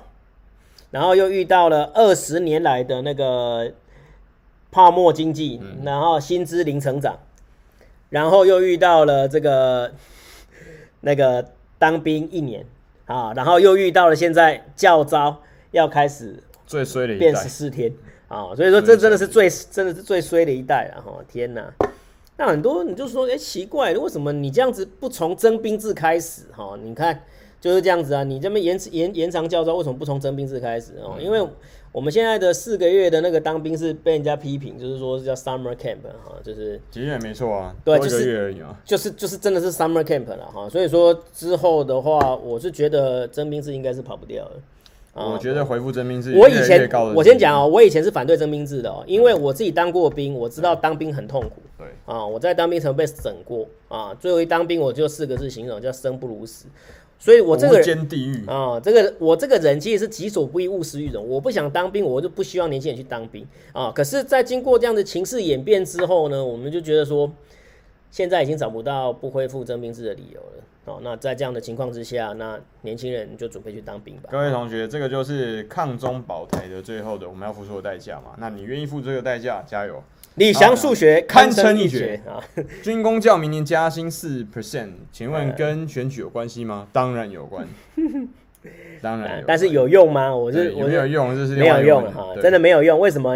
[0.92, 3.70] 然后又遇到了二十年来的那个
[4.70, 7.18] 泡沫经济，然后薪资零成长。
[8.08, 9.92] 然后又遇到了这个
[11.00, 11.44] 那个
[11.78, 12.64] 当兵一年
[13.06, 17.92] 啊，然后又遇到了现在教招要开始最衰的一代变十四天
[18.28, 21.24] 啊，所以说这真的是最真的是最衰的一代了哈！
[21.30, 21.72] 天哪，
[22.36, 26.76] 那很多你就说哎奇怪，为什么你这样子不从征兵制开始哈？
[26.82, 27.22] 你看
[27.60, 31.16] 就是这样子啊，你这么延延延长教招，为什么不从征兵制开始哦？
[31.20, 31.46] 因为
[31.96, 38.54] 我们现在的四个月的那个当兵是被人家批评，就是说是叫 summer camp 哈，就是其实也没错啊，对，就是
[38.84, 44.50] 就是就是真的是 summer camp 了哈，所以说之后的话，我是觉得征兵制应该是跑不掉的。
[45.14, 51.62] 我觉得回复征兵制，我以前我先讲哦，我以前是反对征兵制的哦，因为我自己当过兵，我知道当兵很痛苦。
[51.78, 56.66] 对啊，我在当兵曾被审过啊，最后一当兵我就四个字形容，叫生不如死。
[57.18, 61.28] 所以，我这个人地狱啊，这个我这个人其实是己所不欲，勿施于人。
[61.28, 63.90] 我不想当兵，我就不希望年轻人去当兵啊。
[63.90, 67.32] 可是，在经过这样的情势演变之后呢，我们就觉得说，
[68.10, 70.62] 现在已经找不到不恢复征兵制的理由了。
[70.84, 74.28] 哦，那在这样的情况之下，那年轻人就准备去当兵吧。
[74.30, 78.36] 各位同学，这个就是抗中保台的最后的我们要付出的代价嘛。
[78.38, 79.64] 那你愿意付这个代价？
[79.66, 80.00] 加油！
[80.36, 82.40] 李翔数学堪称一绝啊！
[82.82, 86.86] 军工教明年加薪四 percent，请问跟选举有关系吗？
[86.92, 87.66] 当然有关，
[89.00, 89.44] 当然有。
[89.46, 90.34] 但是有用吗？
[90.34, 93.00] 我是我没有用，这是没有用哈，真的没有用。
[93.00, 93.34] 为什么？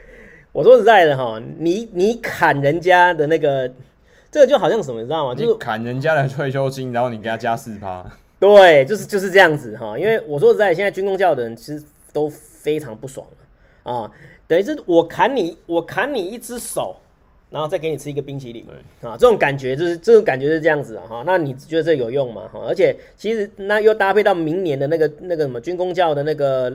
[0.52, 3.66] 我说实在的哈，你你砍人家的那个，
[4.30, 5.34] 这个就好像什么，你知道吗？
[5.34, 8.04] 就是砍人家的退休金，然后你给他加四趴。
[8.38, 9.98] 对，就是就是这样子哈。
[9.98, 13.26] 因为我说实在，现在军工教的人其实都非常不爽
[13.84, 14.10] 啊。
[14.52, 16.94] 等于是我砍你，我砍你一只手，
[17.48, 18.66] 然后再给你吃一个冰淇淋，
[19.00, 19.08] 对。
[19.08, 22.42] 啊，这种感觉就是这种感觉是这样子啊，哈，那你觉得这有用吗？
[22.52, 26.70] 哈，而且其实那又搭配到明年的那个那个什么军工教的那个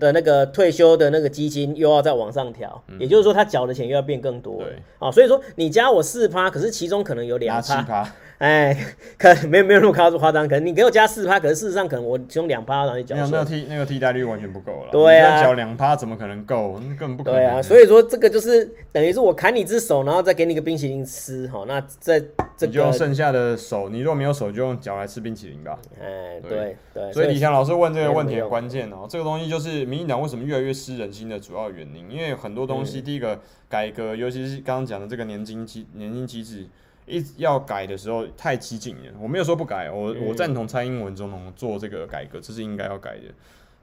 [0.00, 8.12] 的那个退休的那个基金又要再往上调，嗯、也就是说他缴的钱又要变更多，对，啊，所以说你加我四趴，可是其中可能有两趴。
[8.38, 8.76] 哎，
[9.16, 13.14] 可没有没有那么夸夸张，可能你给我加四趴，可是事实上可能我只用两趴让你缴。
[13.16, 14.88] 那个替那个替代率完全不够了。
[14.90, 16.74] 对啊，缴两趴怎么可能够？
[16.98, 17.40] 根本不可能。
[17.40, 22.20] 对啊，所以说这个就是等于是我砍你只手，然后再给你个冰淇淋吃，哈，那在
[22.56, 25.78] 这个你就用剩下的手，你如果没有手，就用脚来吃冰淇淋吧。
[26.02, 27.12] 哎，对对。
[27.12, 36.66] 所以李强老师问这个问题的关键哦，这个东西就是民进党为什么越来越失人心的主要原因，因为很多东西，第一个改革，尤其是刚刚讲的这个年金机年金机制。
[37.06, 43.24] 一要改的时候太激进了，我没有说不改，我、嗯、我赞同蔡英文总统做这个改革，这是应该要改的，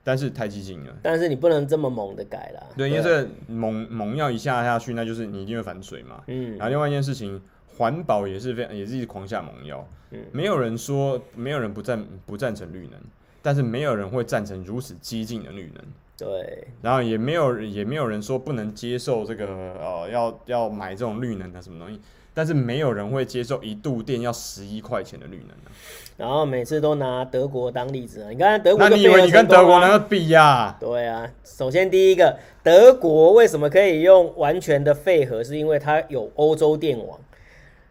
[0.03, 0.97] 但是太激进了。
[1.03, 2.67] 但是你不能这么猛的改了。
[2.75, 6.23] 对，因为这猛猛要一下下去，那就是你一定会反水嘛。
[6.27, 6.57] 嗯。
[6.57, 7.39] 然后另外一件事情，
[7.77, 9.87] 环保也是非常也是一直狂下猛药。
[10.09, 10.19] 嗯。
[10.31, 12.99] 没有人说没有人不赞不赞成绿能，
[13.41, 15.83] 但是没有人会赞成如此激进的绿能。
[16.25, 16.67] 对。
[16.81, 21.99] 然后也没有也没有人说不能接受这个呃要要买这种绿能的什么东西。
[22.33, 25.67] 但是没有人会接受一度电要十一块钱的绿能、啊、
[26.15, 30.77] 然后每次都拿德国当例子啊，你看德国，那你以为你跟德国能够比呀、啊？
[30.79, 35.43] 对啊，首先第一个，德国为什么可以用完全的废核？
[35.43, 37.19] 是因为它有欧洲电网。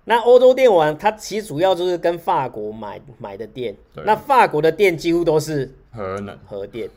[0.04, 6.88] 那欧洲电网它其实主要就是跟法国买买的电，那法国的电几乎都是核能核电。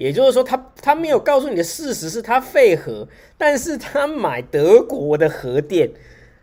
[0.00, 5.90] 也就是说他，他他没有告诉你的事实是他废核，但是他买德国的核电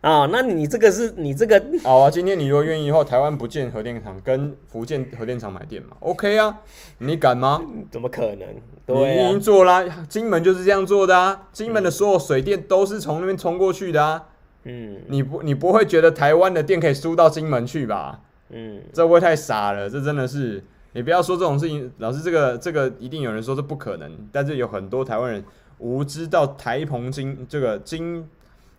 [0.01, 2.11] 啊， 那你这个是你这个好啊。
[2.11, 6.59] 今天你如果愿意的话，台湾不建核电厂，跟福建核电厂买电嘛？OK 啊，
[6.99, 7.59] 你敢吗？
[7.89, 8.47] 怎么可能？
[8.85, 14.23] 对啊、你已经做啦、啊，金门就是这样做的啊，金门的所有水电都是从那边冲过去的啊。
[14.65, 18.19] 嗯，你不你不会觉得台湾的电可以输到金门去吧？
[18.51, 19.89] 嗯，这会太傻了？
[19.89, 20.63] 这真的是。
[20.93, 25.43] 你不要说这种事情，老师，这个这个一定有人说这不可能，但是有很多台湾人
[25.77, 28.27] 无知到台澎金这个金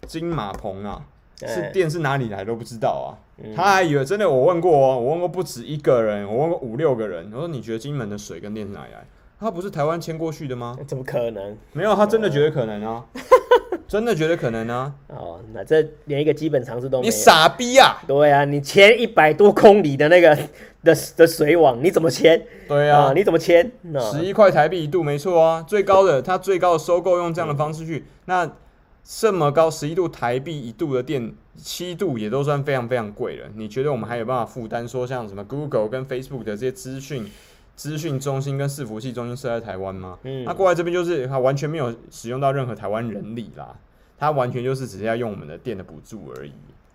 [0.07, 1.05] 金马澎啊，
[1.47, 9.07] 是电是哪里来都不知道啊，他还以为真的，我问过哦，我问过不止一个人，我问过五六个人，我说你觉得金门的水跟电是哪里来？
[9.41, 10.77] 他不是台湾迁过去的吗？
[10.87, 11.57] 怎么可能？
[11.73, 13.05] 没有，他真的觉得可能啊。
[13.87, 14.93] 真的觉得可能啊？
[15.07, 17.11] 哦，那这连一个基本常识都没有。
[17.11, 18.03] 你傻逼啊！
[18.07, 20.37] 对啊，你前一百多公里的那个
[20.83, 22.43] 的的水网，你怎么签？
[22.69, 23.71] 对啊，啊你怎么签？
[24.13, 28.53] 十一块台币一度，没错啊，最高的，它最高的收购用这样的方式去，嗯、那
[29.05, 33.47] 这么高十一度台币一度的电，七度也都算非常非常贵了。
[33.55, 37.31] 你觉得我们还有办法负担说像什么 Google 跟 Facebook 的这些资讯？
[37.75, 40.19] 资讯中心跟伺服器中心设在台湾吗？
[40.25, 43.73] 嗯，那过来这边就是它完全没有使用到任何台湾人力啦，
[44.19, 46.51] 它完全就是只是要用我们的电的补助而已。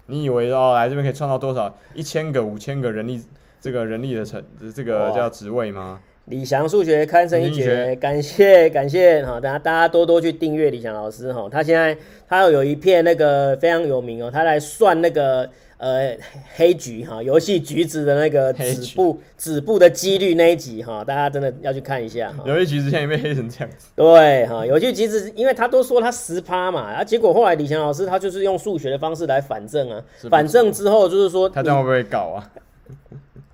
[0.07, 3.23] 你以为哦，来这边可以创造多少一千个、五千个人力
[3.63, 4.43] 这个人力的成
[4.75, 6.01] 这个叫职位吗？
[6.25, 11.97] 李翔数学堪称一绝，感谢感谢哈，大家大家多多去订阅李翔老师哈，他现在
[12.27, 15.49] 他有一片那个非常有名哦，他来算那个。
[15.79, 16.15] 呃，
[16.55, 22.33] 黑橘哈，游戏橘子的那个止步止步的几率那一集哈，大家真的要去看一下。
[22.45, 23.89] 游戏橘子现在被黑成这样子。
[23.93, 32.49] 对哈，游戏橘子，因为他都说他十趴嘛，啊，结果后来李翔老师他就是用数学的方式来反证啊，反证之后就是说他这样会不会搞啊？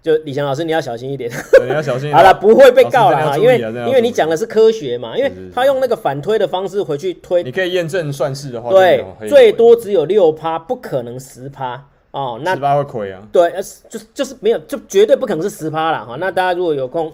[0.01, 1.29] 就李强老师你要小心一点，
[1.65, 2.13] 你要小心。
[2.13, 11.85] 好了，不会被告了哈，因为因为你讲的是科学嘛，因为他用那个反推的方式回去推，你可以验证算式的话，对，最多只有六趴，不可能十趴。
[12.11, 13.21] 哦，那十趴会亏啊？
[13.31, 13.53] 对，
[13.87, 16.15] 就是就是没有，就绝对不可能是十趴了哈。
[16.19, 17.13] 那大家如果有空，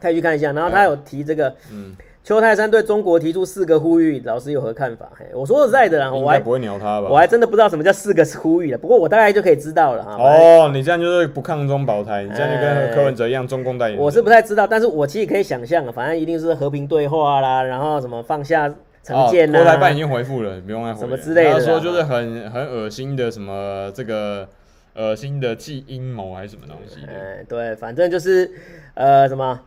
[0.00, 0.52] 可以去看一下。
[0.52, 1.94] 然后他有提这个，嗯，
[2.30, 5.10] 邱泰山对中国提出四个呼吁，老师有何看法？
[5.18, 7.08] 嘿，我说实在的啦，我还不会鸟他吧？
[7.10, 8.78] 我还真的不知道什么叫四个呼吁了。
[8.78, 10.14] 不过我大概就可以知道了哈。
[10.14, 13.98] 哦，你这样就是不抗中保台，你这样就跟柯文哲一样，中共代言。
[13.98, 18.72] 我是不太知道，但是我其实可以想象啊，反正一定是和平对话啦，然后什么放下。
[19.02, 21.00] 成建呐，国台办已经回复了，不用再回。
[21.00, 21.54] 什么之类的？
[21.54, 24.46] 他说就是很很恶心的什么这个
[24.94, 27.00] 恶心的既阴谋还是什么东西？
[27.08, 28.48] 嗯，对，反正就是
[28.94, 29.58] 呃什么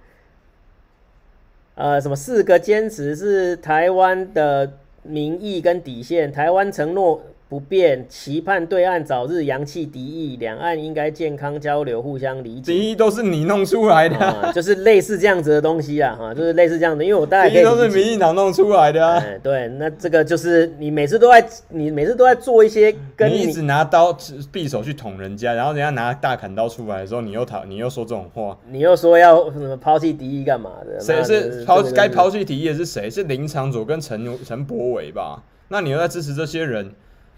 [1.75, 7.21] 呃什么四个坚持是台湾的民意跟底线，台湾承诺。
[7.53, 12.73] 不变，期盼对岸早日扬弃敌意，两岸应该健康交流，互相理解。
[12.73, 14.17] 敌意都是你弄出来的、
[14.51, 17.03] 就是类似这样子的东西啊，哈，就是类似这样的。
[17.03, 17.63] 因为我大概 可以。
[17.63, 19.39] 都是民进党弄出来的啊、哎。
[19.43, 30.99] 对，那这个就是你每次都在，你每次都在做一些跟你，你一直拿刀匕首去捅人家，然后人家拿大砍刀出来的时候，你又讨，你又说这种话，你又说要什么抛弃敌意干嘛的？
[30.99, 33.11] 谁是抛该抛弃敌意的是谁？
[33.11, 35.43] 是林长佐跟陈陈柏伟吧？
[35.67, 36.91] 那你又在支持这些人？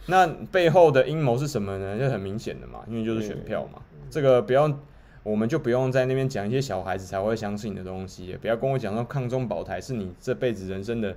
[0.07, 1.97] 那背后的阴谋是什么呢？
[1.97, 3.81] 就很明显的嘛，因为就是选票嘛。
[3.93, 4.71] 嗯、这个不要，
[5.23, 8.37] 我们就不用在那边讲一些小孩子才会相信的东西。
[8.39, 11.15] 不要跟我讲说抗中保台是你这辈子人生的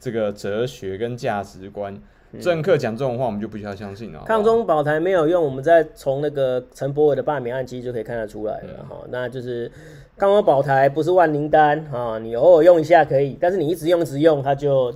[0.00, 1.94] 这个哲学跟价值观。
[2.32, 4.24] 嗯、政客讲这种话，我们就不需要相信了。
[4.26, 8.96] 抗中保台没有用，我们在从那个陈柏伟的罢免案其实就可以看得出来了哈。
[9.04, 9.70] 嗯、那就是
[10.16, 14.92] 抗中保台不是万灵丹啊，你偶尔用一下可以，但是你一直用一直用，它就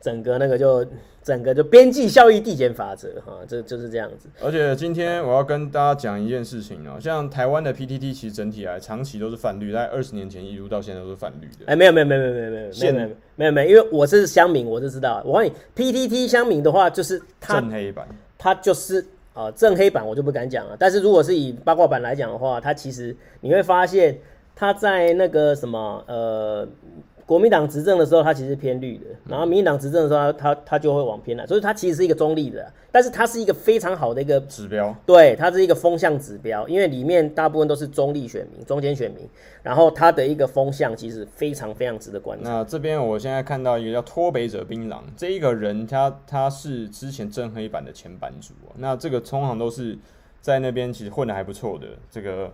[0.00, 0.82] 整个那个就。
[1.26, 4.28] 整个就边际效益递减法则哈，这就是这样子。
[4.40, 11.66] 而且今天我要跟大家讲一件事情哦，像台湾的 PTT 其实整体来长期都是泛绿，在二十年前一路到现在都是泛绿的。
[11.66, 15.20] 哎，没有没有没有没有没有没有没有没有没有，因为我是乡民，我是知道。
[15.26, 18.06] 我告诉你，PTT 乡民的话就是正黑板，
[18.38, 20.76] 它就是啊正黑板，我就不敢讲了。
[20.78, 24.16] 但是如果是以八卦版来讲的话，它其实你会发现
[24.54, 26.68] 它在那个什么呃。
[27.26, 39.28] 国民党执政的时候，它其实偏绿的，然后民进党执政的时候，它它它就会往偏蓝，所以它其实是一个中立的，但是它是一个非常好的一个指标，对，它是一个风向指标，因为里面大部分都是中立选民、中间选民，
[39.64, 42.48] 然后它的一个风向其实非常非常值得观察。
[42.48, 49.98] 那这边我现在看到一个叫脱北者槟榔这一个人他，他他是之前正黑板的前版主，那这个通常都是
[50.40, 52.52] 在那边其实混的还不错的这个。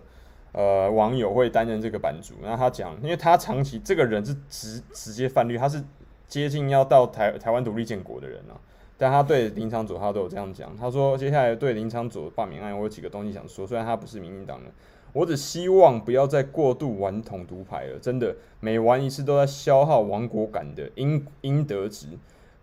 [0.53, 5.83] 呃，网友会担任这个版主，然后他讲，因为他长期这个人是直直接犯绿，他是
[6.27, 8.53] 接近要到台台湾独立建国的人啊，
[8.95, 14.69] 但他对林昶佐他都有这样讲，他说接下来对林昶佐罢免案，我有几个东西想说，虽然他不是民进党的，
[15.11, 22.05] 我只希望不要再过度玩统独牌了，真的每玩一次都在消耗亡国感的应应得值，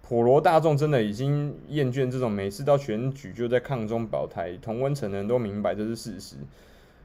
[0.00, 6.36] 普罗大众真的已经厌倦这种每次到选举就在抗中保台，同温层的人都明白这是事实。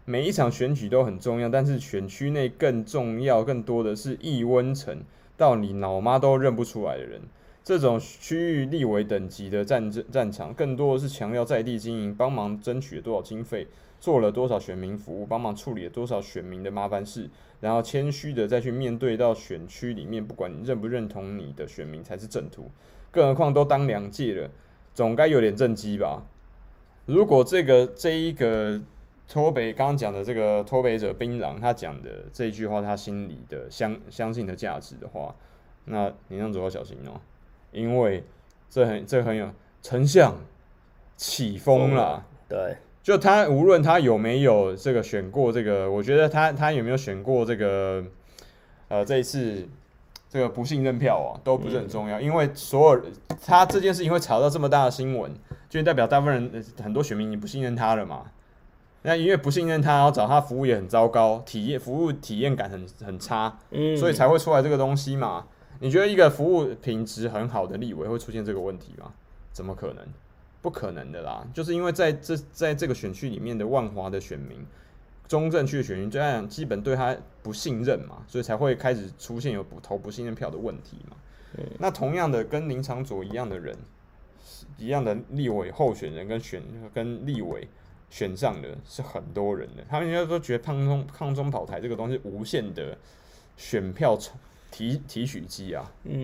[0.08, 5.04] 每一场选举都很重要，但是选区内更重要、更多的是易温层
[5.36, 7.22] 到你老妈都认不出来的人。
[7.64, 13.66] 这种区域立委等级的战争战场，更多的是强调在地经营，帮忙争取了多少经费，
[14.00, 17.28] 做了多少选民服务，帮忙处理了多少选民的麻烦事，
[17.60, 22.70] 然后谦虚的再去面对到选区里面，不管你认不认同你的选民才是正途。
[23.10, 24.52] 更何况都当两届了，
[24.94, 26.28] 总该有点政绩吧？
[27.08, 28.80] 如果这个这一个。
[29.28, 35.34] 脱北刚刚讲的这个脱北者槟榔，他讲的这一句话，他心里的相相信的价值的话，
[35.86, 37.20] 那你要要小心哦，
[37.72, 38.24] 因为
[38.70, 39.50] 这很这很有
[39.82, 40.36] 丞相
[41.18, 42.24] 起风了。
[42.48, 48.04] 对，就他无论他有没有这个选过这个，我觉得他他有没有选过这个，
[48.88, 49.68] 呃，这一次
[50.30, 53.02] 这个不信任票啊，都不是很重要，嗯、因为所有
[53.44, 55.32] 他这件事情会炒到这么大的新闻，
[55.68, 58.26] 就代表大部分人很多选民你不信任他了嘛。
[59.06, 65.46] 那因为不信任他，然后找他服务也很糟糕，体验服务体验感很很差，嗯，所以才会出来这个东西嘛。
[65.80, 69.14] 你觉得一个服务品质很好的立委会出现这个问题吗？
[69.54, 70.04] 怎么可能？
[70.62, 71.46] 不可能的啦！
[71.54, 74.66] 就是因为在这在这个选区里面的万华的选民，
[75.28, 81.18] 中正区的选民，这样基本对他不信任嘛，所以才会开始出现有不投不信任票的问题嘛。
[81.58, 83.78] 嗯，那同样的，跟林长佐一样的人，
[84.80, 87.68] 一样的立委候选人跟选跟立委。
[88.10, 92.98] 选上的是很多人的，他们应该都觉得抗中抗中保台这个东西无限的
[93.58, 94.18] 选票
[94.72, 96.22] 提提取机啊，嗯，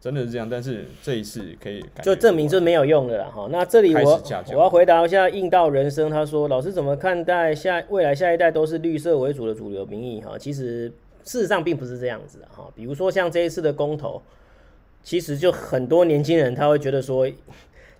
[0.00, 0.48] 真的是这样。
[0.48, 3.48] 但是这一次可以就证明是没有用的了哈。
[3.50, 10.38] 那这里我我要回答一下应道人生，他说老师怎么看待下未来下一代都是绿色为主的主流民意哈？
[10.38, 10.88] 其实
[11.24, 12.70] 事实上并不是这样子哈。
[12.74, 14.22] 比如说像这一次的公投，
[15.02, 17.28] 其实就很多年轻人他会觉得说。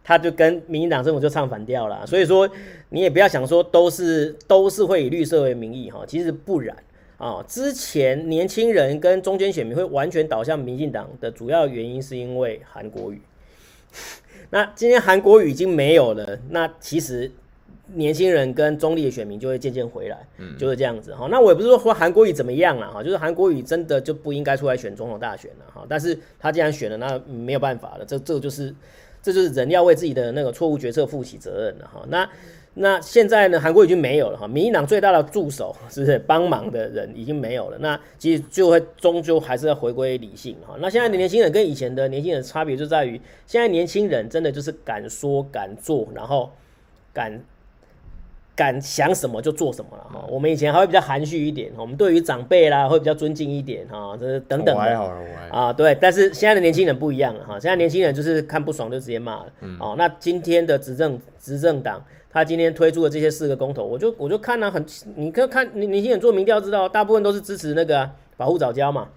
[0.04, 2.48] 他就跟民进党政府就唱反调了，所以说
[2.88, 6.76] 你也不要想说都是都是会以绿色为名义哈，其实不然
[7.18, 7.44] 啊。
[7.46, 13.22] 之前年轻人跟中间选民会完全倒向民进党的主要原因是因为韩国瑜。
[14.50, 17.30] 那今天韩国瑜已经没有了，那其实
[17.94, 21.28] 年轻人跟中立的选民就会渐渐回来，嗯，就是这样子哈。
[21.30, 28.74] 那我也不是说说韩国瑜怎么样了哈，就是韩国瑜真的就不应该出来选总统大选了哈，但是他既然选了，那没有办法了，这这就是。
[29.22, 32.02] 这就是人要为自己的那个错误决策负起责任了哈。
[32.08, 32.28] 那
[32.74, 34.48] 那现在呢，韩国已经没有了哈。
[34.48, 37.78] 民进党最大的助手是不是帮忙的人已经没有了？
[37.78, 40.74] 那其实就会终究还是要回归理性哈。
[40.80, 46.50] 那现在的年轻人跟以前的年轻人差别就在于，现在年轻人真的就是敢说敢做，然后
[47.14, 47.40] 敢。
[48.54, 55.14] 敢想什么就做什么了哈，我们以前还会比较含蓄一点，我们对于长辈啦会比较尊敬一点哈，这是等等的
[55.50, 55.96] 啊，对。
[55.98, 59.46] 但是现在的年轻人不一样了哈，现在年轻人就是看不爽就直接骂了。
[59.80, 64.84] 哦，那今天的执政执政党，他今天推出的这些四个公投，我就我就看了很，
[65.16, 69.08] 你可以看年轻人做民调知道，大部分都是支持那个保护早教嘛，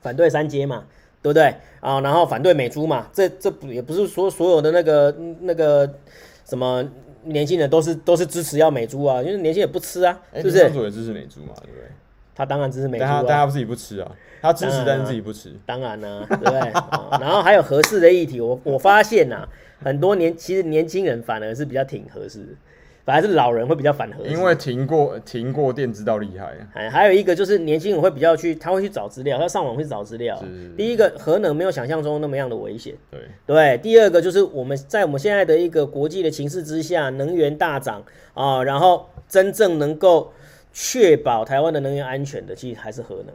[0.00, 0.84] 反对三阶嘛，
[1.20, 2.00] 对不对啊？
[2.00, 5.92] 然后反对美猪嘛，这这不也不是说所有的那个那个
[6.44, 6.88] 什么。
[7.24, 10.58] 年轻人都是都是支持要美猪啊，因为年轻人不吃啊，是不是？
[10.64, 11.84] 林昶佐也支持美猪嘛，对不对？
[12.34, 14.10] 他当然支持美猪啊，但他自己不吃啊，
[14.40, 16.58] 他支持但是自己不吃，当然呢、啊，对不对？
[17.20, 19.48] 然后还有合适的议题，我我发现呐、啊，
[19.84, 22.46] 很多年其实年轻人反而是比较挺合适的。
[23.04, 26.54] 反而是老人会比较反核，因为停过停过电知道厉害。
[26.72, 30.40] 哎，还有一个就是年轻人会比较去，他会去找资料，他上网会找资料。
[30.76, 32.94] 第一个核能没有想象中那么样的危险。
[33.10, 33.78] 对对。
[33.78, 40.32] 第二个就是我们在我们现在的一个国际的情势之下，能源大涨啊，然后真正能够
[40.72, 43.34] 确保台湾的能源安全的，其实还是核能。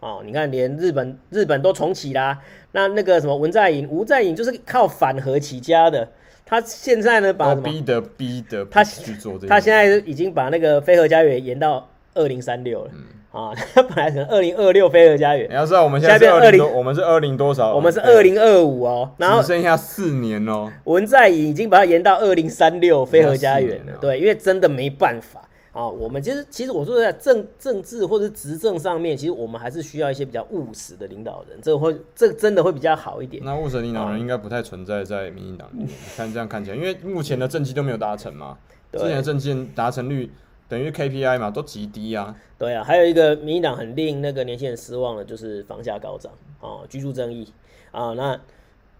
[0.00, 2.40] 哦，你看连日本日本都重启啦，
[2.72, 6.08] 那那个什么文在寅吴在寅就是靠反核起家的。
[6.46, 12.90] 他现在呢，把逼得逼得他去做这，他现在已经把那个飞鹤家园延到二零三六了。
[12.92, 17.74] 嗯，啊， 他本来可能二零二六飞鹤家园，你要知道我们现在是二零，我们是二零多少？
[17.74, 20.70] 我们是二零二五哦，然后只剩下四年哦。
[20.84, 25.40] 文在寅已经把它延到二零三六飞鹤家园了，对，因为真的没办法
[25.74, 25.86] 啊。
[25.86, 33.42] 我们其实其实我说在政政治或者执政上面，其实我们还是需要一些比较务实的领导人，这会这真的会比较好一点。
[33.44, 38.56] 那务实领导人应该不太存在在民进党里面，看这样看起来，因为目前的政绩都没有达成嘛，
[38.92, 40.30] 之前的政绩达成率。
[40.66, 42.34] 等于 KPI 嘛，都极低啊。
[42.58, 47.46] 对啊，还有一个民进党很令那个年轻人失望的，就是房价高涨啊，居住正义
[47.92, 48.14] 啊。
[48.14, 48.40] 那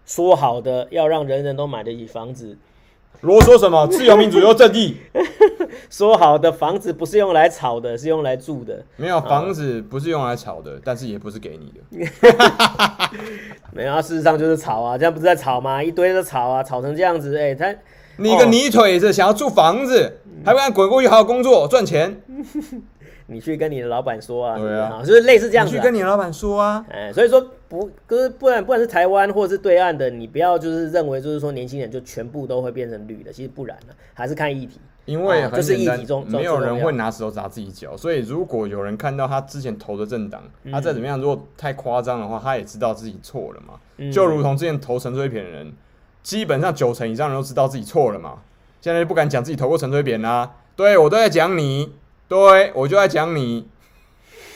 [0.05, 2.55] 说好的要让人人都买得起房子，
[3.21, 3.87] 啰嗦什么？
[3.87, 4.97] 自由民主又正义。
[5.89, 8.83] 说好的房子不是用来炒的，是用来住的。
[8.97, 12.09] 没有，房子不是用来炒的，但是也不是给你的。
[13.71, 15.81] 没有啊，事实上就是炒啊，这样不是在炒吗？
[15.81, 17.75] 一堆的炒啊，炒成这样子，哎、欸，他。
[18.17, 22.21] 你个泥腿子，想要住房子，还不赶滚过去好好工作赚钱？
[23.27, 25.71] 你去跟你的老板说啊，对啊，就是类似这样子。
[25.71, 34.79] 你去跟你的老板说啊，哎，所以说不，就是不然，不管是台湾或者是对岸的，你不要就是认为就是说年轻人就全部都会变成绿的，其实不然的，还是看议题。
[35.05, 44.11] 因为就是议题中没有人会拿石头砸自己脚，所以如果有人看到他之前投的政党，他再怎么样，如果太夸张的话，他也知道自己错了嘛。
[44.11, 45.73] 就如同之前投陈水扁的人。
[46.23, 48.39] 基本上九成以上人都知道自己错了嘛，
[48.81, 50.53] 现在就不敢讲自己投过陈水扁啦。
[50.75, 51.93] 对，我都在讲你，
[52.27, 53.67] 对，我就在讲你。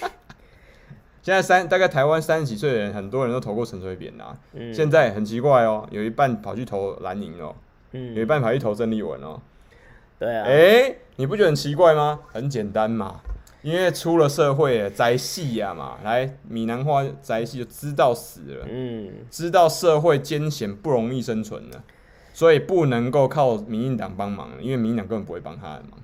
[1.22, 4.38] 现在三大概台湾三十几岁的人，很多人都投过陈水扁啦。
[4.54, 4.74] 嗯。
[4.74, 7.56] 现在很奇怪哦，有一半跑去投蓝营哦，
[7.92, 9.40] 嗯，有一半跑去投郑丽文哦。
[10.18, 10.46] 对啊。
[10.48, 12.22] 哎，你不觉得很奇怪吗？
[12.32, 13.22] 很简单嘛。
[13.62, 21.84] 因为出了社会，宅系呀嘛，来闽南话宅系就知道死了，嗯，知道社会艰险不容易生存了，
[22.34, 26.00] 所以不能够靠民进党帮忙，因为民进党根本不会帮他的忙。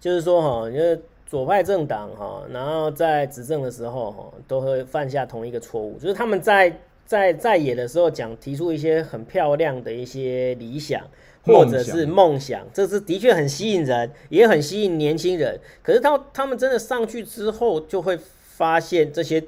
[0.00, 11.02] 就是说哈，因为左派政党哈，然后在执政的时候哈，都会犯下同一个错误，就是他们在在在野的时候讲提出一些很漂亮的一些理想。
[11.44, 15.58] 或者是梦想，这是的确很吸引人，也很吸引年轻人。
[15.82, 19.42] 可是他他们真的上去之后，就会发现这些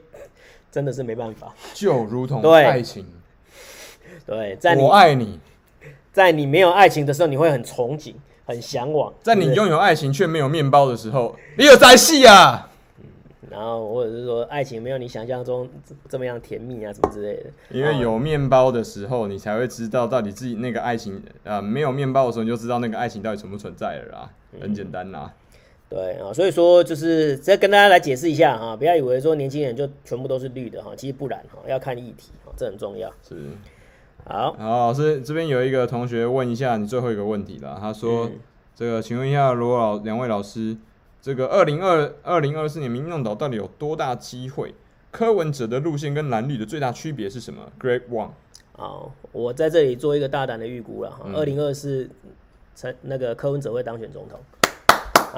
[0.72, 1.55] 真的是没办法。
[1.74, 3.05] 就如同爱情，
[4.24, 5.38] 对，在你我爱你，
[6.11, 8.14] 在你没有爱情的时候，你会很憧憬、
[8.51, 12.66] 很向往；在你拥有爱情却没有面包的时候，你有在戏啊。
[13.51, 15.68] 然后或者是说，爱情没有你想象中
[16.09, 17.51] 这么样甜蜜啊，什么之类的。
[17.70, 24.30] 因为有面包的时候，你才会知道到底自己那个爱情啊、呃，没有面包的时候，你就知道那个爱情到底存不存在了啦。
[24.61, 25.32] 很简单啦。
[25.32, 25.34] 嗯、
[25.88, 33.12] 对啊，所以说就是再跟大家来解释一下哈，不要以为说年轻人就全部都是绿的哈，其实不然哈，要看议题哈，这很重要。
[33.28, 33.36] 是。
[34.26, 38.38] 好，好，老师这边有一个同学问一下你最后一个问题了，他说：“嗯、
[38.74, 40.76] 这个，请问一下罗老两位老师。”
[41.22, 44.74] 这个二零二二零二四年民众党到底有多大机会？
[45.10, 48.30] 柯文哲的路线跟蓝绿的最大区别是什么？Great One，
[48.72, 52.08] 好，我在这里做一个大胆的预估了哈，二零二四，
[52.74, 54.40] 陈那个柯文哲会当选总统，
[54.86, 55.36] 啊，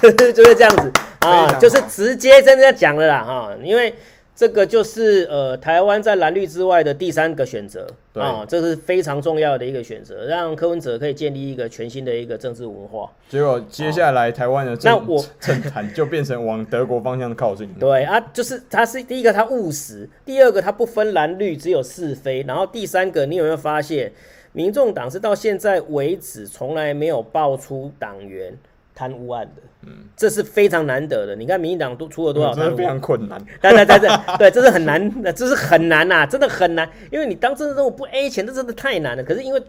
[0.00, 0.90] 就是这样子
[1.20, 3.94] 啊，就是直接真的讲了啦哈，因为。
[4.40, 13.12] 这个就是呃，台湾在蓝绿之外的第三个选择啊，这是非常重要的一个选择，让柯文哲可以建立一个全新的一个政治文化。
[13.28, 15.06] 结果接下来台湾的政
[15.38, 17.68] 政坛就变成往德国方向靠近。
[17.78, 24.10] 对啊，就是他是第一个他务实，第二个他不分蓝绿，只有是非，然后第三个你有没有发现，
[24.52, 28.56] 民众党是到现在为止从来没有爆出党员
[29.00, 29.62] 贪污案的。
[29.86, 31.34] 嗯，这是非常难得的。
[31.34, 32.52] 你看，民进党都出了多少？
[32.76, 33.42] 非常困难。
[33.62, 36.86] 对对对对，对，这是很难， 这是很难呐、啊，真的很难。
[37.10, 39.24] 因为你当政治任务不 A 钱，这真的太难了。
[39.24, 39.62] 可是因为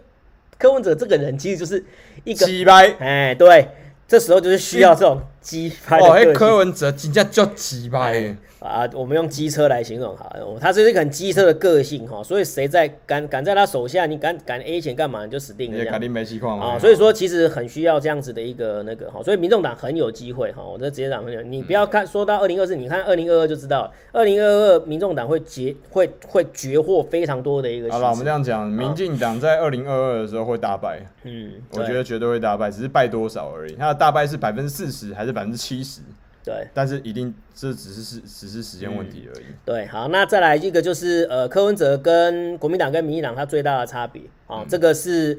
[0.58, 1.82] 柯文哲这个人，其实就是
[2.24, 2.94] 一个鸡掰。
[2.98, 3.66] 哎，对，
[4.06, 5.98] 这时候就是需要这种鸡掰。
[5.98, 8.36] 哦，哎，柯文哲真正叫鸡掰。
[8.62, 15.84] 啊，我们用机车来形容哈，他是一个很机车的个性哈，所以谁在敢敢在他手下，你敢敢 A 钱干嘛，你就死定了。
[15.84, 27.90] 肯定没情况啊，所以说其实很需要这样子的一个那个哈，所以民众党很有机会哈，我这直接讲很有，你不要看说到二零二四，你看二零二二就知道，二零二二民众党会截会会绝获非常多的一个。
[27.90, 36.00] 好了，我们这样讲，民进党在二零二二的时候会大败，嗯，我觉得绝对会大败，只是败多少而已，他的大败是百分之四十还是百分之七十？
[36.44, 39.44] 对，但是一定这只是是只是时间问题而已。
[39.48, 39.54] 嗯。
[39.64, 45.38] 对，好，那再来一个就是呃，柯文哲跟国民党跟民进党他最大的差别啊，嗯、这个是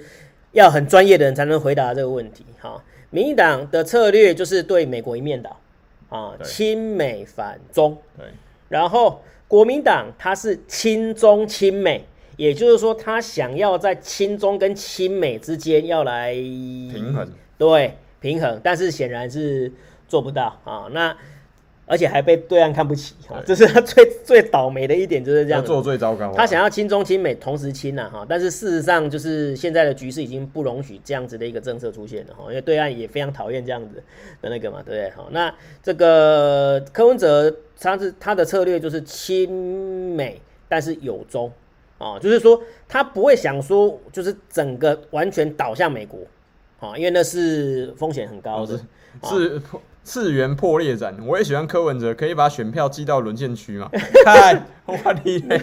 [0.53, 2.45] 要很专业的人才能回答这个问题。
[2.57, 5.59] 哈，民进党的策略就是对美国一面倒
[6.07, 7.97] 啊，亲美反中。
[8.17, 8.25] 对，
[8.69, 12.05] 然后国民党他是亲中亲美，
[12.37, 19.69] 也就是说他想要在亲中跟亲美之间要来平衡，对，平衡，但是显然是。
[20.13, 21.17] 做不到啊，那
[21.87, 26.31] 而且还被对岸看不起啊，这是他最最倒霉的一点，就是这样做最糟糕。
[26.35, 34.03] 他想要亲中亲美同时亲呐哈，但是事实上就是现在的局势已经不容许这样子的一个政策出现了哈，因为对岸也非常讨厌这样子
[34.39, 35.09] 的那个嘛，对不对？
[35.15, 35.51] 好，那
[35.81, 40.39] 这个柯文哲他是他的策略就是亲美，
[40.69, 41.51] 但是有中
[41.97, 46.19] 啊，就是说他不会想说就是整个完全倒向美国
[46.79, 48.77] 啊，因为那是风险很高的，
[49.23, 49.59] 是。
[50.03, 53.89] 次元破裂展，我也喜欢柯文哲，可以把选票寄到沦陷区吗？
[54.25, 55.61] 看，我你嘞，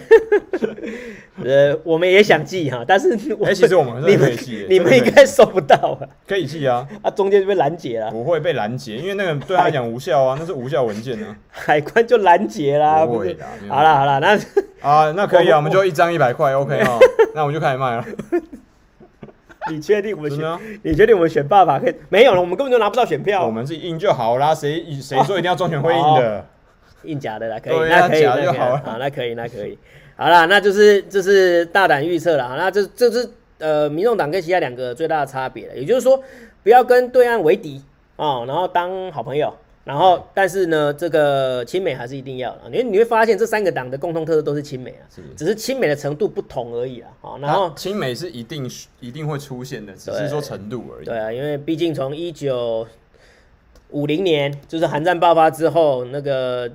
[1.44, 3.12] 呃，我们也想寄哈，但是
[3.44, 6.08] 哎，其实我们是可以寄，你们应该收不到啊。
[6.26, 8.10] 可以寄啊，啊，中间就被拦截了。
[8.10, 11.36] 不会被拦截，因为那个对他讲无效啊，那是无效文件啊。
[11.50, 13.04] 海关就拦截啦。
[13.04, 13.44] 不会的。
[13.68, 14.38] 好了好了，那
[14.80, 16.98] 啊，那可以啊，我们就一张一百块，OK 哈，
[17.34, 18.04] 那我们就开始卖了。
[19.74, 20.58] 你确定我们选？
[20.82, 21.94] 你确定我们选爸爸可以？
[22.08, 23.46] 没有了，我们根本就拿不到选票。
[23.46, 26.44] 我们是印就好啦，谁谁说一定要中选会印的？
[27.04, 28.82] 印假的啦，可以，那可以，那就好了。
[28.84, 29.78] 好，那可以，那可以。
[30.16, 32.54] 好啦，那就是这是大胆预测了。
[32.58, 33.26] 那这这是
[33.58, 35.74] 呃，民众党跟其他两个最大的差别了。
[35.74, 36.22] 也就是说，
[36.62, 37.82] 不要跟对岸为敌
[38.16, 39.54] 啊，然后当好朋友。
[39.90, 42.70] 然后，但是呢，这个亲美还是一定要的。
[42.70, 47.10] 你你会发现，这三个党的共同特色都是亲美啊，是只是亲美的程度不同而已啊。
[47.20, 48.70] 好，然后亲美是一定
[49.00, 51.04] 一定会出现的，只是说程度而已。
[51.04, 52.86] 对啊，因为毕竟从一九
[53.90, 56.70] 五零年就是韩战爆发之后，那个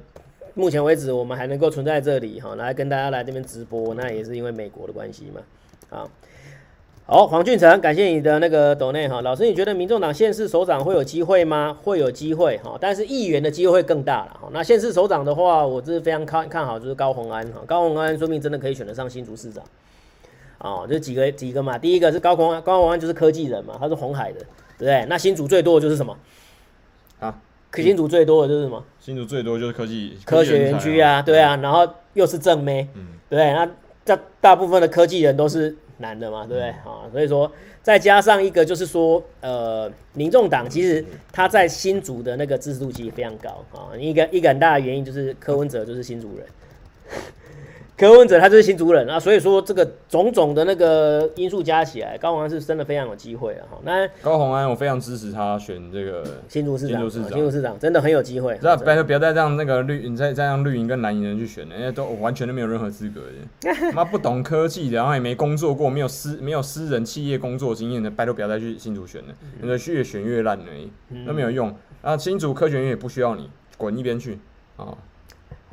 [0.53, 5.97] 目前为止我们还能够存在这里哈，来跟大家来这边直播，那也是因为美国的关系嘛。
[5.97, 6.05] 啊。
[7.07, 9.21] 好，黄俊成，感谢你的那个抖内哈。
[9.21, 11.77] 老师，你觉得民众党县市首长会有机会吗？
[11.83, 14.49] 会有机会哈，但是议员的机会会更大了哈。
[14.51, 17.61] 那县市首长的话，我这是非常看看好，就是高虹安哈。
[17.67, 19.63] 高虹安说明真的可以选得上新竹市长。
[20.57, 25.05] 哦，就几个几个嘛，第一个是高虹安，高虹安就是科技人嘛，他是红海的，对不对？
[25.07, 26.17] 那新竹最多的就是什么？
[27.19, 27.39] 啊，
[27.75, 28.83] 新竹最多的就是什么？
[28.99, 33.69] 新竹最多就是科技科学园区啊，对啊，然后又是正妹，嗯，对，那
[34.03, 35.77] 大大部分的科技人都是。
[35.97, 36.69] 男的嘛，对不对？
[36.69, 46.45] 啊，所以说再加上一个，就是说，呃，民众党其实他在新竹的那个支持度其实非常高啊，一个一个很大的原因就是柯文哲就是新竹人。
[47.97, 53.65] 柯文哲他就是新竹人啊，所以说这个种种的那个因素加起来，高虹安是真的非常有机会啊。
[53.83, 58.59] 那高虹安，我非常支持他选这个新竹市长，新竹市长真的很有机会。
[58.61, 63.91] 那不要不要再让那个绿，你再再让绿营跟蓝营人去选了，因为都完全都没有任何资格的。
[63.95, 71.73] 妈不懂科技的，然后也没工作过，没有私没有私人企业工作经验的，拜托不要再去新竹选了，你的越选越烂而已，都没有用。
[72.01, 74.37] 啊，新竹科学院也不需要你，滚一边去
[74.75, 74.97] 啊！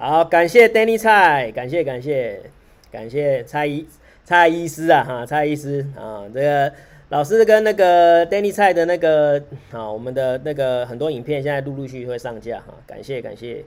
[0.05, 2.43] 好，感谢 Danny 蔡，感谢感谢
[2.91, 3.87] 感谢蔡医
[4.25, 6.73] 蔡医师啊哈，蔡医师啊，这个
[7.11, 9.41] 老师跟那个 Danny 蔡的那个
[9.71, 13.65] 啊，我们的那个很多影片现在陆陆续续会上架哈，感谢感谢。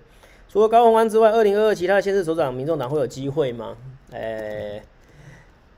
[0.49, 3.77] 除了高虹安之外，二零二二其他县市首长，民众党会有机会吗？
[4.11, 4.81] 诶、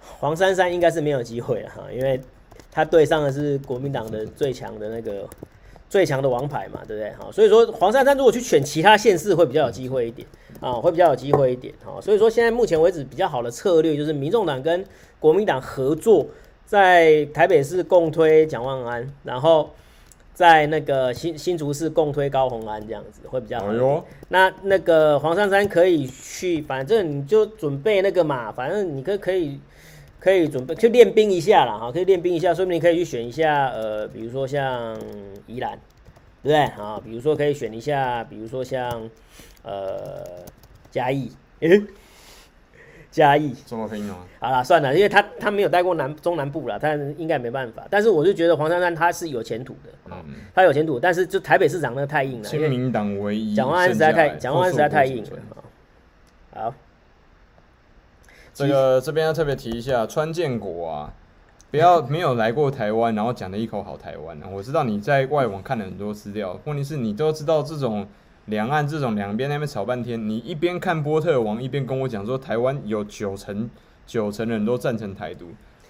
[0.02, 2.20] 黄珊珊应该是没有机会了哈，因为
[2.72, 5.30] 他对上的是国民党的最强的那个。
[5.90, 7.12] 最强的王牌嘛，对不对？
[7.14, 10.28] 好，所以说黄珊珊如果去选其他县市会比较有机会一点
[10.60, 11.74] 啊，会比较有机会一点。
[11.84, 14.84] 好，所以说现在目前为止比较好的策略就是民众党跟
[15.20, 16.28] 国民党合作，
[16.66, 19.70] 在台北市共推蒋万安，然后
[20.34, 23.68] 在那个新新竹市共推高虹安，这样子会比较好。
[23.68, 29.60] 哎，那那个黄珊珊可以去，反正你就准备那个嘛，反正你可可以。
[30.28, 34.94] 可以准备去练兵一下了哈，可以练兵一下，说不定可以去选一下，呃，比如说像
[35.46, 35.80] 宜兰，
[36.44, 37.00] 对不对啊？
[37.02, 39.10] 比如说可以选一下，比如说像
[39.64, 40.44] 呃
[40.92, 41.82] 嘉义，诶，
[43.10, 43.56] 嘉义？
[44.42, 47.88] 好了，算了，因为他他没有待过南中南部了，他应该没办法。
[47.90, 55.40] 但是我就觉得黄珊珊他是有前途的，嗯，他有前途，但是就台北市长那个太硬了，亲民党唯一，蒋万安实在太蒋万安实在太硬了，
[56.54, 56.74] 好。
[58.58, 61.14] 这个这边要特别提一下，川建国啊，
[61.70, 64.48] 不要 没有来过台湾，然后讲的一口好台湾啊。
[64.52, 68.08] 我知道你在外网看了很多资料，问题是你都知道这种
[68.46, 73.70] 两岸这种两边那边吵半天，你一边看波特王，一边跟我讲说台湾有九成
[74.08, 75.46] 九成人都赞成台独。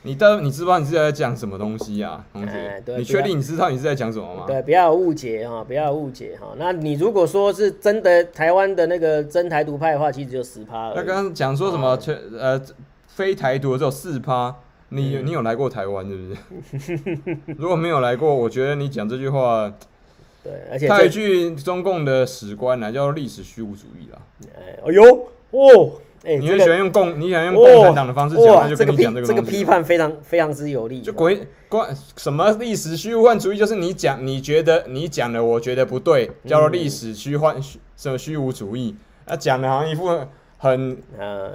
[0.08, 2.50] 你到你知道你是在讲什么东西啊，同学？
[2.50, 4.46] 哎、你确定你知道你是在讲什么吗？
[4.48, 6.56] 对，不要误解哈，不要误解哈。
[6.58, 10.94] 那你如果说是真的台湾的那个真台独派的话，其实只有十趴。
[10.94, 12.62] 他刚刚讲说什么全、嗯、呃
[13.08, 14.56] 非台独只有四趴，
[14.90, 16.34] 你你有来过台湾是不
[16.80, 17.00] 是？
[17.58, 19.70] 如果没有来过，我觉得你讲这句话，
[20.42, 24.22] 对，而且他一句中共的史观了，叫历史虚无主义了。
[24.56, 25.92] 哎，哎呦哦。
[26.28, 31.02] 欸，你就喜欢用共，你想用共产党的方式讲，他就跟你讲这个这个批判非常非常之有力。
[31.02, 37.56] 就鬼关什么历史虚幻主义，就是你讲你觉得你讲的，我觉得不对，叫做历史虚幻
[37.96, 38.94] 什么虚无主义，
[39.26, 40.10] 啊，讲的好像一副
[40.58, 40.98] 很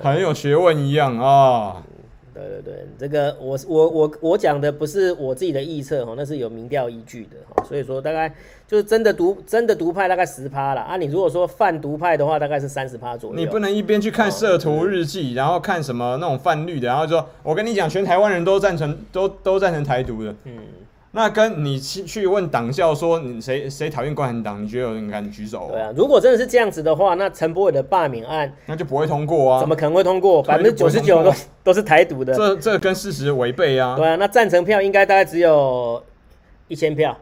[0.02, 1.82] 很有学问一样啊。
[2.34, 8.32] 对对对，这个我我我我讲的不是我自己的臆测哈，那是有民调依据的哈，所以说大概
[8.66, 13.36] 就是真的独真的独派大概十趴了啊，你如果说泛独派的话，大概是三十趴左右。
[13.36, 20.58] 你不能一边去看社图日记，然后看什么那种泛绿的，然后说我跟你讲，全台湾人都赞成都都赞成台独的，嗯。
[21.14, 24.62] 那跟你去去问党校说你谁谁讨厌共产党？
[24.64, 25.68] 你觉得有人敢举手？
[25.70, 29.60] 对啊，如果真的是这样子的话，那陈柏伟的罢免案那就不会通过啊！
[29.60, 30.42] 怎么可能会通过？
[30.42, 31.30] 百分之九十九都
[31.62, 33.94] 都是台独的，这这跟事实违背啊！
[33.94, 36.02] 对啊，那赞成票应该大概只有
[36.68, 37.14] 一千票，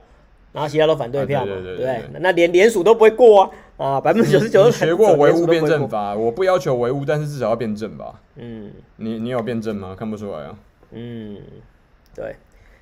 [0.53, 2.01] 然后其他都反对票嘛，对对？
[2.21, 3.51] 那连连署都不会过啊！
[3.77, 8.15] 啊，百分之九十九都学过唯物辩证法，我不要求唯物，但是至少要辩证吧？
[8.37, 9.97] 嗯，你你有辩证吗？
[9.99, 10.55] 看不出来啊。
[10.93, 11.39] 嗯，
[12.15, 12.37] 对。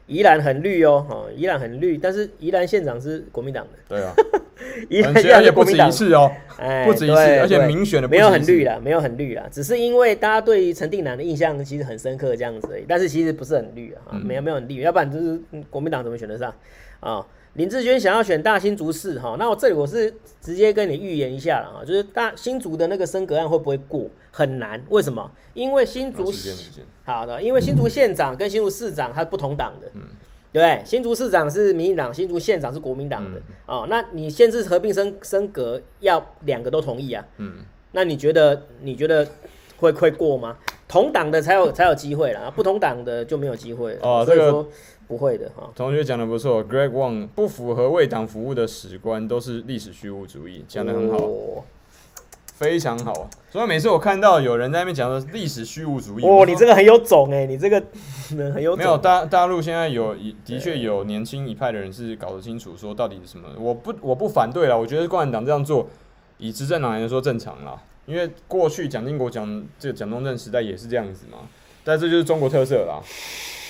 [0.09, 3.79] 宜兰很绿哦，哦，宜兰很绿，但是宜兰县长是国民党的。
[3.89, 4.13] 对啊，
[4.91, 15.39] 宜兰县长也不止一次哦，哎，不止一次，而且民选的没有很绿啦，没有很绿啦，只是因为大家对于陈定南的印象其实很深刻这样子而已，但是其实不是很绿啊，没有没有很绿，要不然就是
[15.71, 16.53] 国民党怎么选得上
[17.01, 17.25] 啊？
[17.55, 24.07] 林志娟想要选大新竹市哈，那我这里我是直接跟你预言一下了啊，就是大新竹的那个升格案会不会过？
[24.31, 25.29] 很难，为什么？
[25.55, 26.33] 因为新竹
[27.05, 30.03] 好的，因为新竹县长跟新竹市长他是不同党的，嗯，
[30.53, 30.81] 对不对？
[30.85, 37.55] 新竹市长是民进党，新竹县长是国民党的哦，那你县市合并升升格要两个都同意啊，嗯，
[37.91, 39.27] 那你觉得你觉得
[39.79, 40.57] 会会过吗？
[40.87, 44.69] 同党的才有才有机会啦，不同党的就没有机会哦，所以说。
[45.09, 51.65] 不会的哈，同学讲的不错，Greg Wang 不符合为党服务的史观都是历史虚无主义，讲的很好，哦、
[52.55, 53.31] 非常好。
[53.51, 57.83] 所以每次我看到有人在那边讲的历史虚无主义，哦，你这个很有种哎，你这个
[58.53, 58.77] 很有种。
[58.77, 65.89] 没有大大陆现在有的确有年轻一派的人是搞得清楚说到底是什么，我不我不反对了，我觉得共产党这样做
[66.37, 71.39] 以执政党来说正常啦，因为过去蒋经国讲这个蒋中正时代也是这样子嘛，
[71.83, 73.01] 但这就是中国特色啦。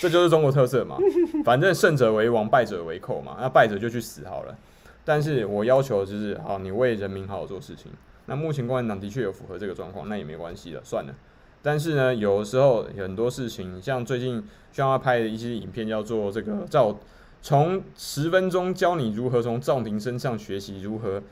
[0.01, 0.97] 这就是中国特色嘛，
[1.45, 3.37] 反正胜者为王，败者为寇嘛。
[3.41, 4.57] 那败者就去死好了。
[5.05, 7.91] 但是我要求就是，好，你为人民好好做事情。
[8.27, 11.15] 那目前共产党的确有符合这个状况，那也没关系了，算了。
[11.63, 16.97] 但是呢，有时候很多事情，像最近需要拍的一些影片，叫做这个赵，
[17.43, 21.23] 从十分钟教你如何从赵婷身上学习如何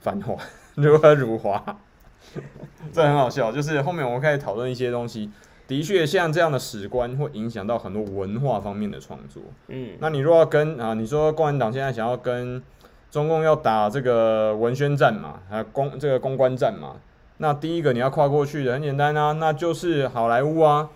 [0.00, 0.36] 繁华，
[0.76, 1.78] 如何辱华，
[2.92, 3.50] 这很好笑。
[3.50, 5.30] 就是后面我们开始讨论一些东西。
[5.66, 9.42] 的确，像这样的史观会影响到很多文化方面的创作。
[9.68, 12.62] 嗯，那你如果要跟啊，你说共产党现在想要跟
[13.10, 16.96] 中共要打这个文宣战嘛，还有公这个公关战嘛，
[17.38, 20.90] 那第一个你要跨过去的很简单啊，那就是好莱坞啊。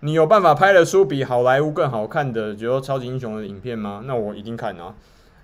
[0.00, 4.02] 你有办法拍得出比好莱坞更好看的，比如说超级英雄的影片吗？
[4.06, 4.94] 那我一定看啊。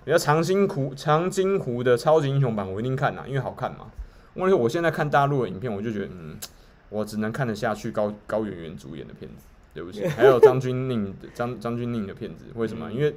[0.05, 3.87] 比如长津湖长津湖的超级英雄版，我一定看啊，因为好看嘛。
[4.35, 6.37] 问题是我现在看大陆的影片，我就觉得嗯。
[6.91, 12.91] 我只能看得下去高高圆圆主演的片子，对不起， 还有张钧甯张张钧甯的片子，为什么？
[12.91, 13.15] 因为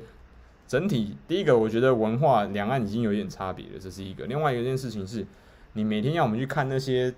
[0.68, 4.26] 整体第一个，我觉得文化两岸已经有点差别了，这是一个。
[4.26, 5.26] 另外一件事情是，
[5.72, 7.12] 你每天要我们去看那些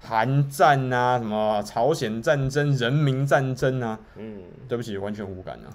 [0.00, 5.68] 韩战啊，什么朝鲜战争、人民战争啊，嗯，对不起，完全无感啊。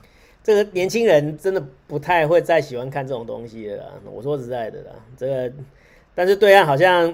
[0.44, 3.92] 这个年轻人真的不太会再喜欢看这种东西了啦。
[4.04, 5.54] 我说实在的啦，这个，
[6.16, 7.14] 但是对岸好像。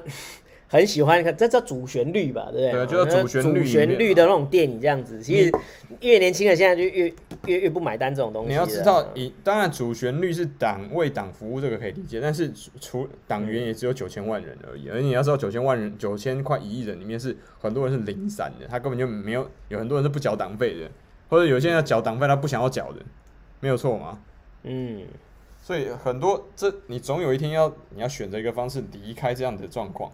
[0.71, 2.85] 很喜欢看，这叫主旋律吧，对不对？
[2.85, 5.21] 对，就是主旋律，主旋律的那种电影这样子。
[5.21, 5.51] 其实
[5.99, 7.13] 越年轻的现在就越
[7.45, 8.51] 越越不买单这种东西。
[8.51, 12.21] 你要知道，以当然主旋律是党为党服务，这个可以理解。
[12.21, 12.49] 但是
[12.79, 20.89] 除党员也只有九千万人而已，而你要知道，九千万人、九千快一亿人里面是很多人是零散的，他根本就没有，有很多人是不缴党费的，
[21.27, 23.01] 或者有些人要缴党费，他不想要缴的，
[23.59, 24.17] 没有错吗？
[24.63, 25.01] 嗯。
[25.61, 30.09] 所以很多这你总有一天要你要选择一个方式离开这样的状况。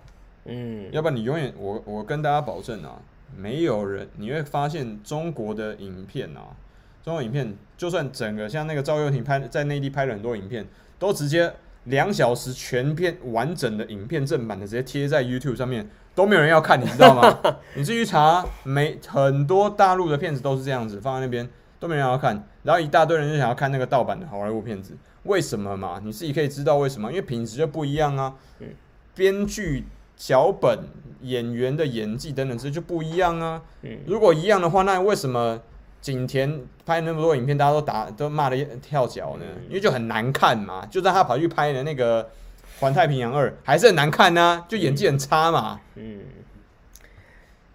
[0.48, 3.00] 嗯，要不然你永远我我跟大家保证啊，
[3.36, 6.56] 没有人你会发现中国的影片啊，
[7.04, 10.66] 中国影片就算整个像那个赵又廷拍在内地拍了很多影片，
[10.98, 17.40] 都直接两小时全片完整的影片正版的直接贴在 YouTube 上面，都没有人要看，你知道吗？
[17.76, 21.48] 你自己查，没很多大陆的片子都是这样子放在那边，
[21.80, 26.02] 都没人要看，然后一大堆人就想要看那个盗版的好莱坞片子，为什么嘛？
[26.04, 28.36] 你自己可以知道为什么，因为品质就不一样啊，
[29.14, 29.84] 编剧。
[30.18, 30.80] 脚本、
[31.22, 33.62] 演员的演技等等，这就不一样啊。
[34.06, 35.62] 如果一样的话，那为什么
[36.02, 39.46] 景甜拍那么多影片，大家都打都骂得跳脚呢？
[39.68, 40.86] 因为就很难看嘛。
[40.88, 42.24] 就算他跑去拍的那个
[42.80, 45.80] 《环太平洋二》，还是很难看呢、啊，就演技很差嘛。
[45.96, 46.22] 嗯。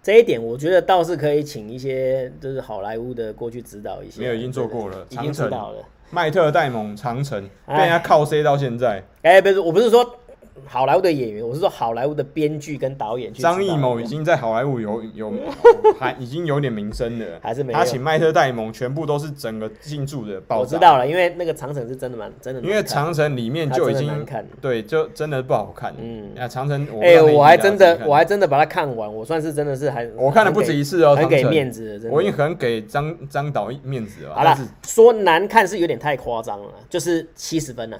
[0.01, 4.19] 这一点我觉得倒是可以请一些就是好莱坞的过去指导一下。
[4.19, 5.81] 没有，已经做过了，已经指导了。
[6.11, 9.01] 迈特戴蒙长城被人家靠 C 到现在。
[9.21, 10.19] 哎，不是，我不是说。
[10.65, 13.33] 好莱坞的演员，我是说好莱坞的编剧跟导演。
[13.33, 15.33] 张艺谋已经在好莱坞有有
[15.99, 17.79] 还已经有点名声了，还是没有？
[17.79, 20.61] 他请迈特戴蒙，全部都是整个进驻的爆炸。
[20.61, 22.61] 我知道了，因为那个长城是真的蛮真的。
[22.61, 25.93] 因为长城里面就已经难看，对，就真的不好看。
[25.99, 34.35] 嗯，啊，长城，哎，我还真的我还真的把它看完，我算是真的是还我看了不止一次哦，很给面子的，我已经很给张张导面子了。
[34.35, 37.99] 好了，说难看是有点太夸张了，就是七十分了，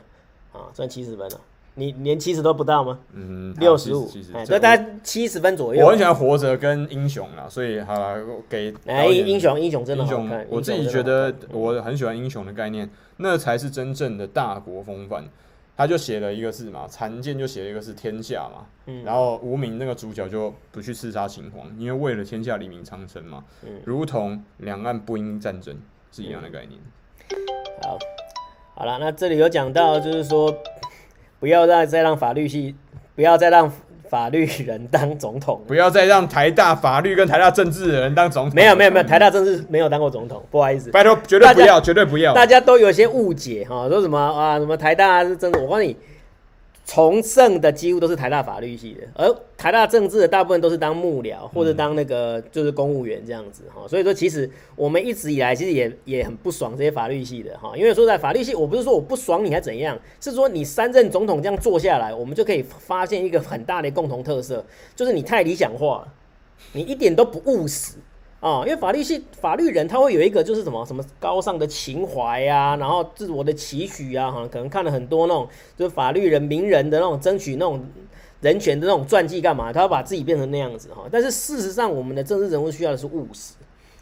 [0.51, 1.39] 啊，算七十分了。
[1.75, 2.99] 你连七十都不到吗？
[3.13, 5.83] 嗯，六十五，哎，就大概七十分左右。
[5.83, 10.45] 我很喜欢《活着》跟《英雄》啊，所以好了，给哎，英雄，英雄真的好看。
[10.49, 15.25] 我自己觉得我很喜欢英雄的概念，那才是真正的大国风范。
[15.75, 25.75] 他就写了一个字嘛，残剑就写了一个是天下嘛，嗯然后无名那个主角就不去刺杀秦皇，因为为了天下黎民长城嘛，嗯如同两岸不应战争
[26.11, 26.79] 是一样的概念。
[27.81, 27.97] 好，
[28.75, 30.55] 好了，那这里有讲到就是说。
[31.43, 32.73] 不要再再让法律系，
[33.17, 33.69] 不要再让
[34.09, 38.55] 法律人当总统，不要再让台大法律跟台大政治的人当总统。
[38.55, 42.33] 没有没有没有，台大政治没有当过总统，不好意思，拜托，绝对不要，绝对不要。
[42.33, 45.97] 大家都有些误解哈，说什么啊，什么台大是真的，我告诉你。
[46.85, 53.87] 从政的几乎都是台大法律系的，而台大政治的大部分都是当幕僚或者当那个就是公务员这样子哈。
[53.87, 64.63] 所以说，其实我们一直以来其实也也很不爽这些法律系的哈，因为说在法律系，我不是说我不爽你还怎样，是说你三任总统这样做下来，我们就可以发现一个很大的共同特色，
[64.93, 66.13] 就是你太理想化了，
[66.73, 67.93] 你一点都不务实。
[68.43, 77.81] 啊、哦，因为法律系法律人他会有一个就是什么什么高尚的情怀呀、啊，然后自我的期许啊，哈，可能看了很多那种就是法律人名人的那种争取那种
[78.41, 81.05] 人权的那种传记干嘛，他要把自己变成那样子哈。
[81.09, 83.53] 但是事实上，我们的政治人物需要的是务实，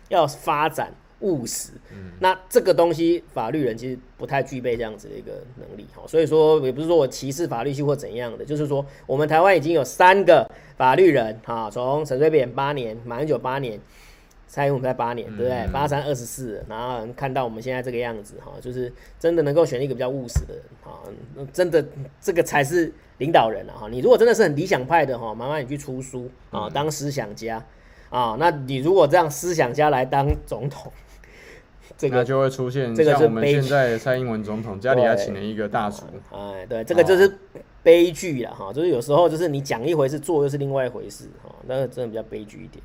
[0.10, 1.74] 要发展务实。
[1.92, 6.02] 嗯，那这个东西法律人其实不太具备这样子的一个能力哈。
[6.08, 13.80] 所以说，也不是说我歧视法律系或怎样的，就是说我们台湾已经有三个法律人哈，从陈水扁八年，马英九八年。
[14.52, 15.66] 蔡英文在八年，对不对？
[15.72, 21.00] 八三二十四，然后看到我们现在这个样子，哈，就是真的能够选一个比较务实的人，哈，
[21.54, 21.84] 真的
[22.20, 23.88] 这个才是领导人了，哈。
[23.90, 27.66] 你如果真的是很理想派的，哈，麻烦你去出书啊，当思想家
[28.10, 28.36] 啊。
[28.38, 30.92] 那你如果这样思想家来当总统，
[31.98, 37.40] 这个就会出现像我们现在蔡英文总统家里还请了一个大厨，哎，对，这个就是
[37.82, 42.84] 悲剧了，哈，就是有时候就是你讲一回事，做又是另外一回事，哈，那个真的比较悲剧一点。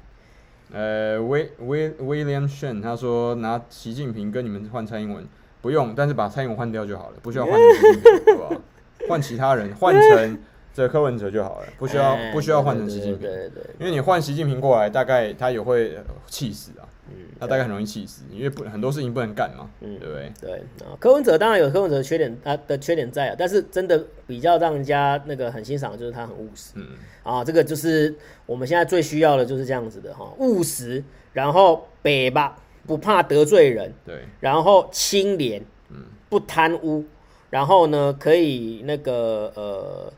[0.73, 5.25] 呃，威威 William Shen 他说拿习近平跟你们换蔡英文
[5.61, 8.61] 不用，但是把蔡英文换掉就好了，不需要换成习近平，好不好？
[9.09, 10.39] 换其他人，换成
[10.75, 13.31] 这柯文哲就好了，不需要不需要换成习近平，
[13.79, 15.97] 因为你换习近平过来，大概他也会
[16.27, 16.83] 气死啊。
[17.11, 20.33] 嗯，他大概很容易气死，因为不很多事情不能干嘛，嗯，对不对？
[20.41, 20.53] 对
[20.87, 26.87] 啊，柯文哲当然有柯文哲的缺点，他的缺点在啊，但是真的比较让人家那个很欣赏的就是他很务实，嗯。
[27.23, 28.15] 啊，这个就是
[28.47, 31.03] 我们现在最需要的就是这样子的哈，务实，
[31.33, 37.05] 然后北吧不怕得罪人，对，然后清廉，嗯，不贪污，
[37.51, 40.13] 然后呢可以那个呃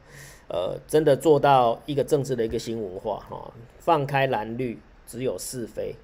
[0.49, 5.95] 呃真的做到一个政治的一个新文化哈，放开蓝绿，只有是非。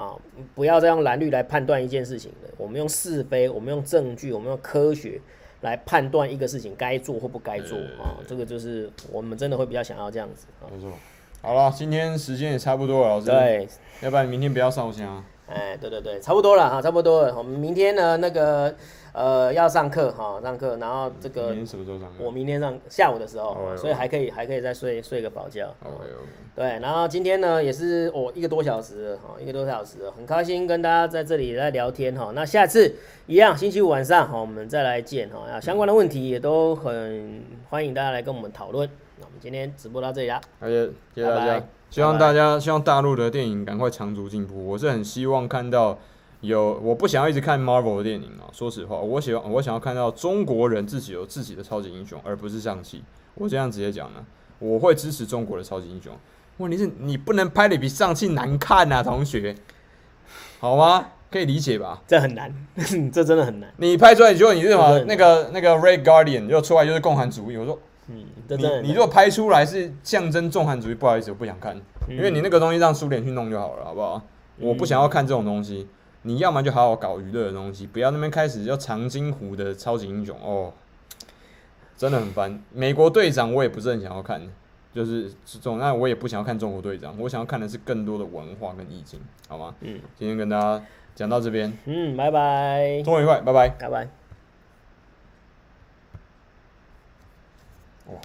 [0.00, 0.16] 啊，
[0.54, 2.48] 不要再用蓝绿来判断一件事情了。
[2.56, 5.20] 我们用是非，我们用证据，我们用科学
[5.60, 8.16] 来判断一个事情该做或不该做啊。
[8.26, 10.64] 这个就是我们真的会比较想要这样子啊。
[10.72, 10.90] 没错。
[11.42, 13.26] 好了，今天时间也差不多了，老师。
[13.26, 13.68] 对，
[14.00, 15.24] 要不然明天不要烧香。
[15.46, 17.36] 哎，对对对，差不多了哈，差不多了。
[17.36, 18.74] 我们明天呢，那个。
[19.12, 22.24] 呃，要上课哈，上课，然后这个明天什么时候上课？
[22.24, 25.74] 我明天上下午的时候.所以还可以，还可以再睡睡个饱觉。
[25.84, 26.04] OK。
[26.54, 32.30] 对，然后今天呢也是哦一个多小时哈，一个多小时，很开心跟大家在这里来聊天哈。
[32.34, 32.94] 那下次
[33.26, 35.60] 一样，星期五晚上哈，我们再来见哈。
[35.60, 38.88] 相关的问题也都很欢迎大家来跟我们讨论。
[39.18, 44.68] 那我们今天直播到这里啦，谢谢谢谢大家，希望大家希望大陆的电影赶快长足进步。
[44.68, 45.98] 我是很希望看到。
[46.40, 48.48] 有，我不想要一直看 Marvel 的电影啊。
[48.52, 53.02] 说实话，我喜欢我想要看到中国人自己有自己的超级英雄，而不是上汽。
[53.34, 54.24] 我这样直接讲呢，
[54.58, 56.12] 我会支持中国的超级英雄。
[56.56, 59.54] 问题是你不能拍的比上汽难看啊，同学，
[60.58, 61.08] 好吗？
[61.30, 62.02] 可以理解吧？
[62.08, 62.52] 这很难，
[63.12, 63.72] 这真的很难。
[63.76, 64.98] 你拍出来，你说你是什么？
[65.06, 67.56] 那个那个 Red Guardian 就出来就是共产主义。
[67.56, 67.78] 我说，
[68.08, 71.76] 嗯，你你如果拍出来是象征重汉主义，不好意思，我不想看，
[72.08, 74.20] 嗯、因为你那个东西让苏联去弄就好了，好不好？
[74.58, 75.86] 我不想要看这种东西。
[76.22, 80.72] 你要么就好好搞娱乐的东西，不要那边开始要长津湖的超级英雄哦，
[81.96, 82.62] 真的很烦。
[82.72, 84.42] 美国队长我也不是很想要看，
[84.92, 89.18] 就是这种，那我也不想要看中国队长，我想要看的是更多的文化跟意境，
[89.48, 89.74] 好吗？
[89.80, 94.08] 嗯，今天跟大家讲到这边，嗯，拜拜，周末愉快，拜拜，拜拜。
[98.08, 98.20] 哇。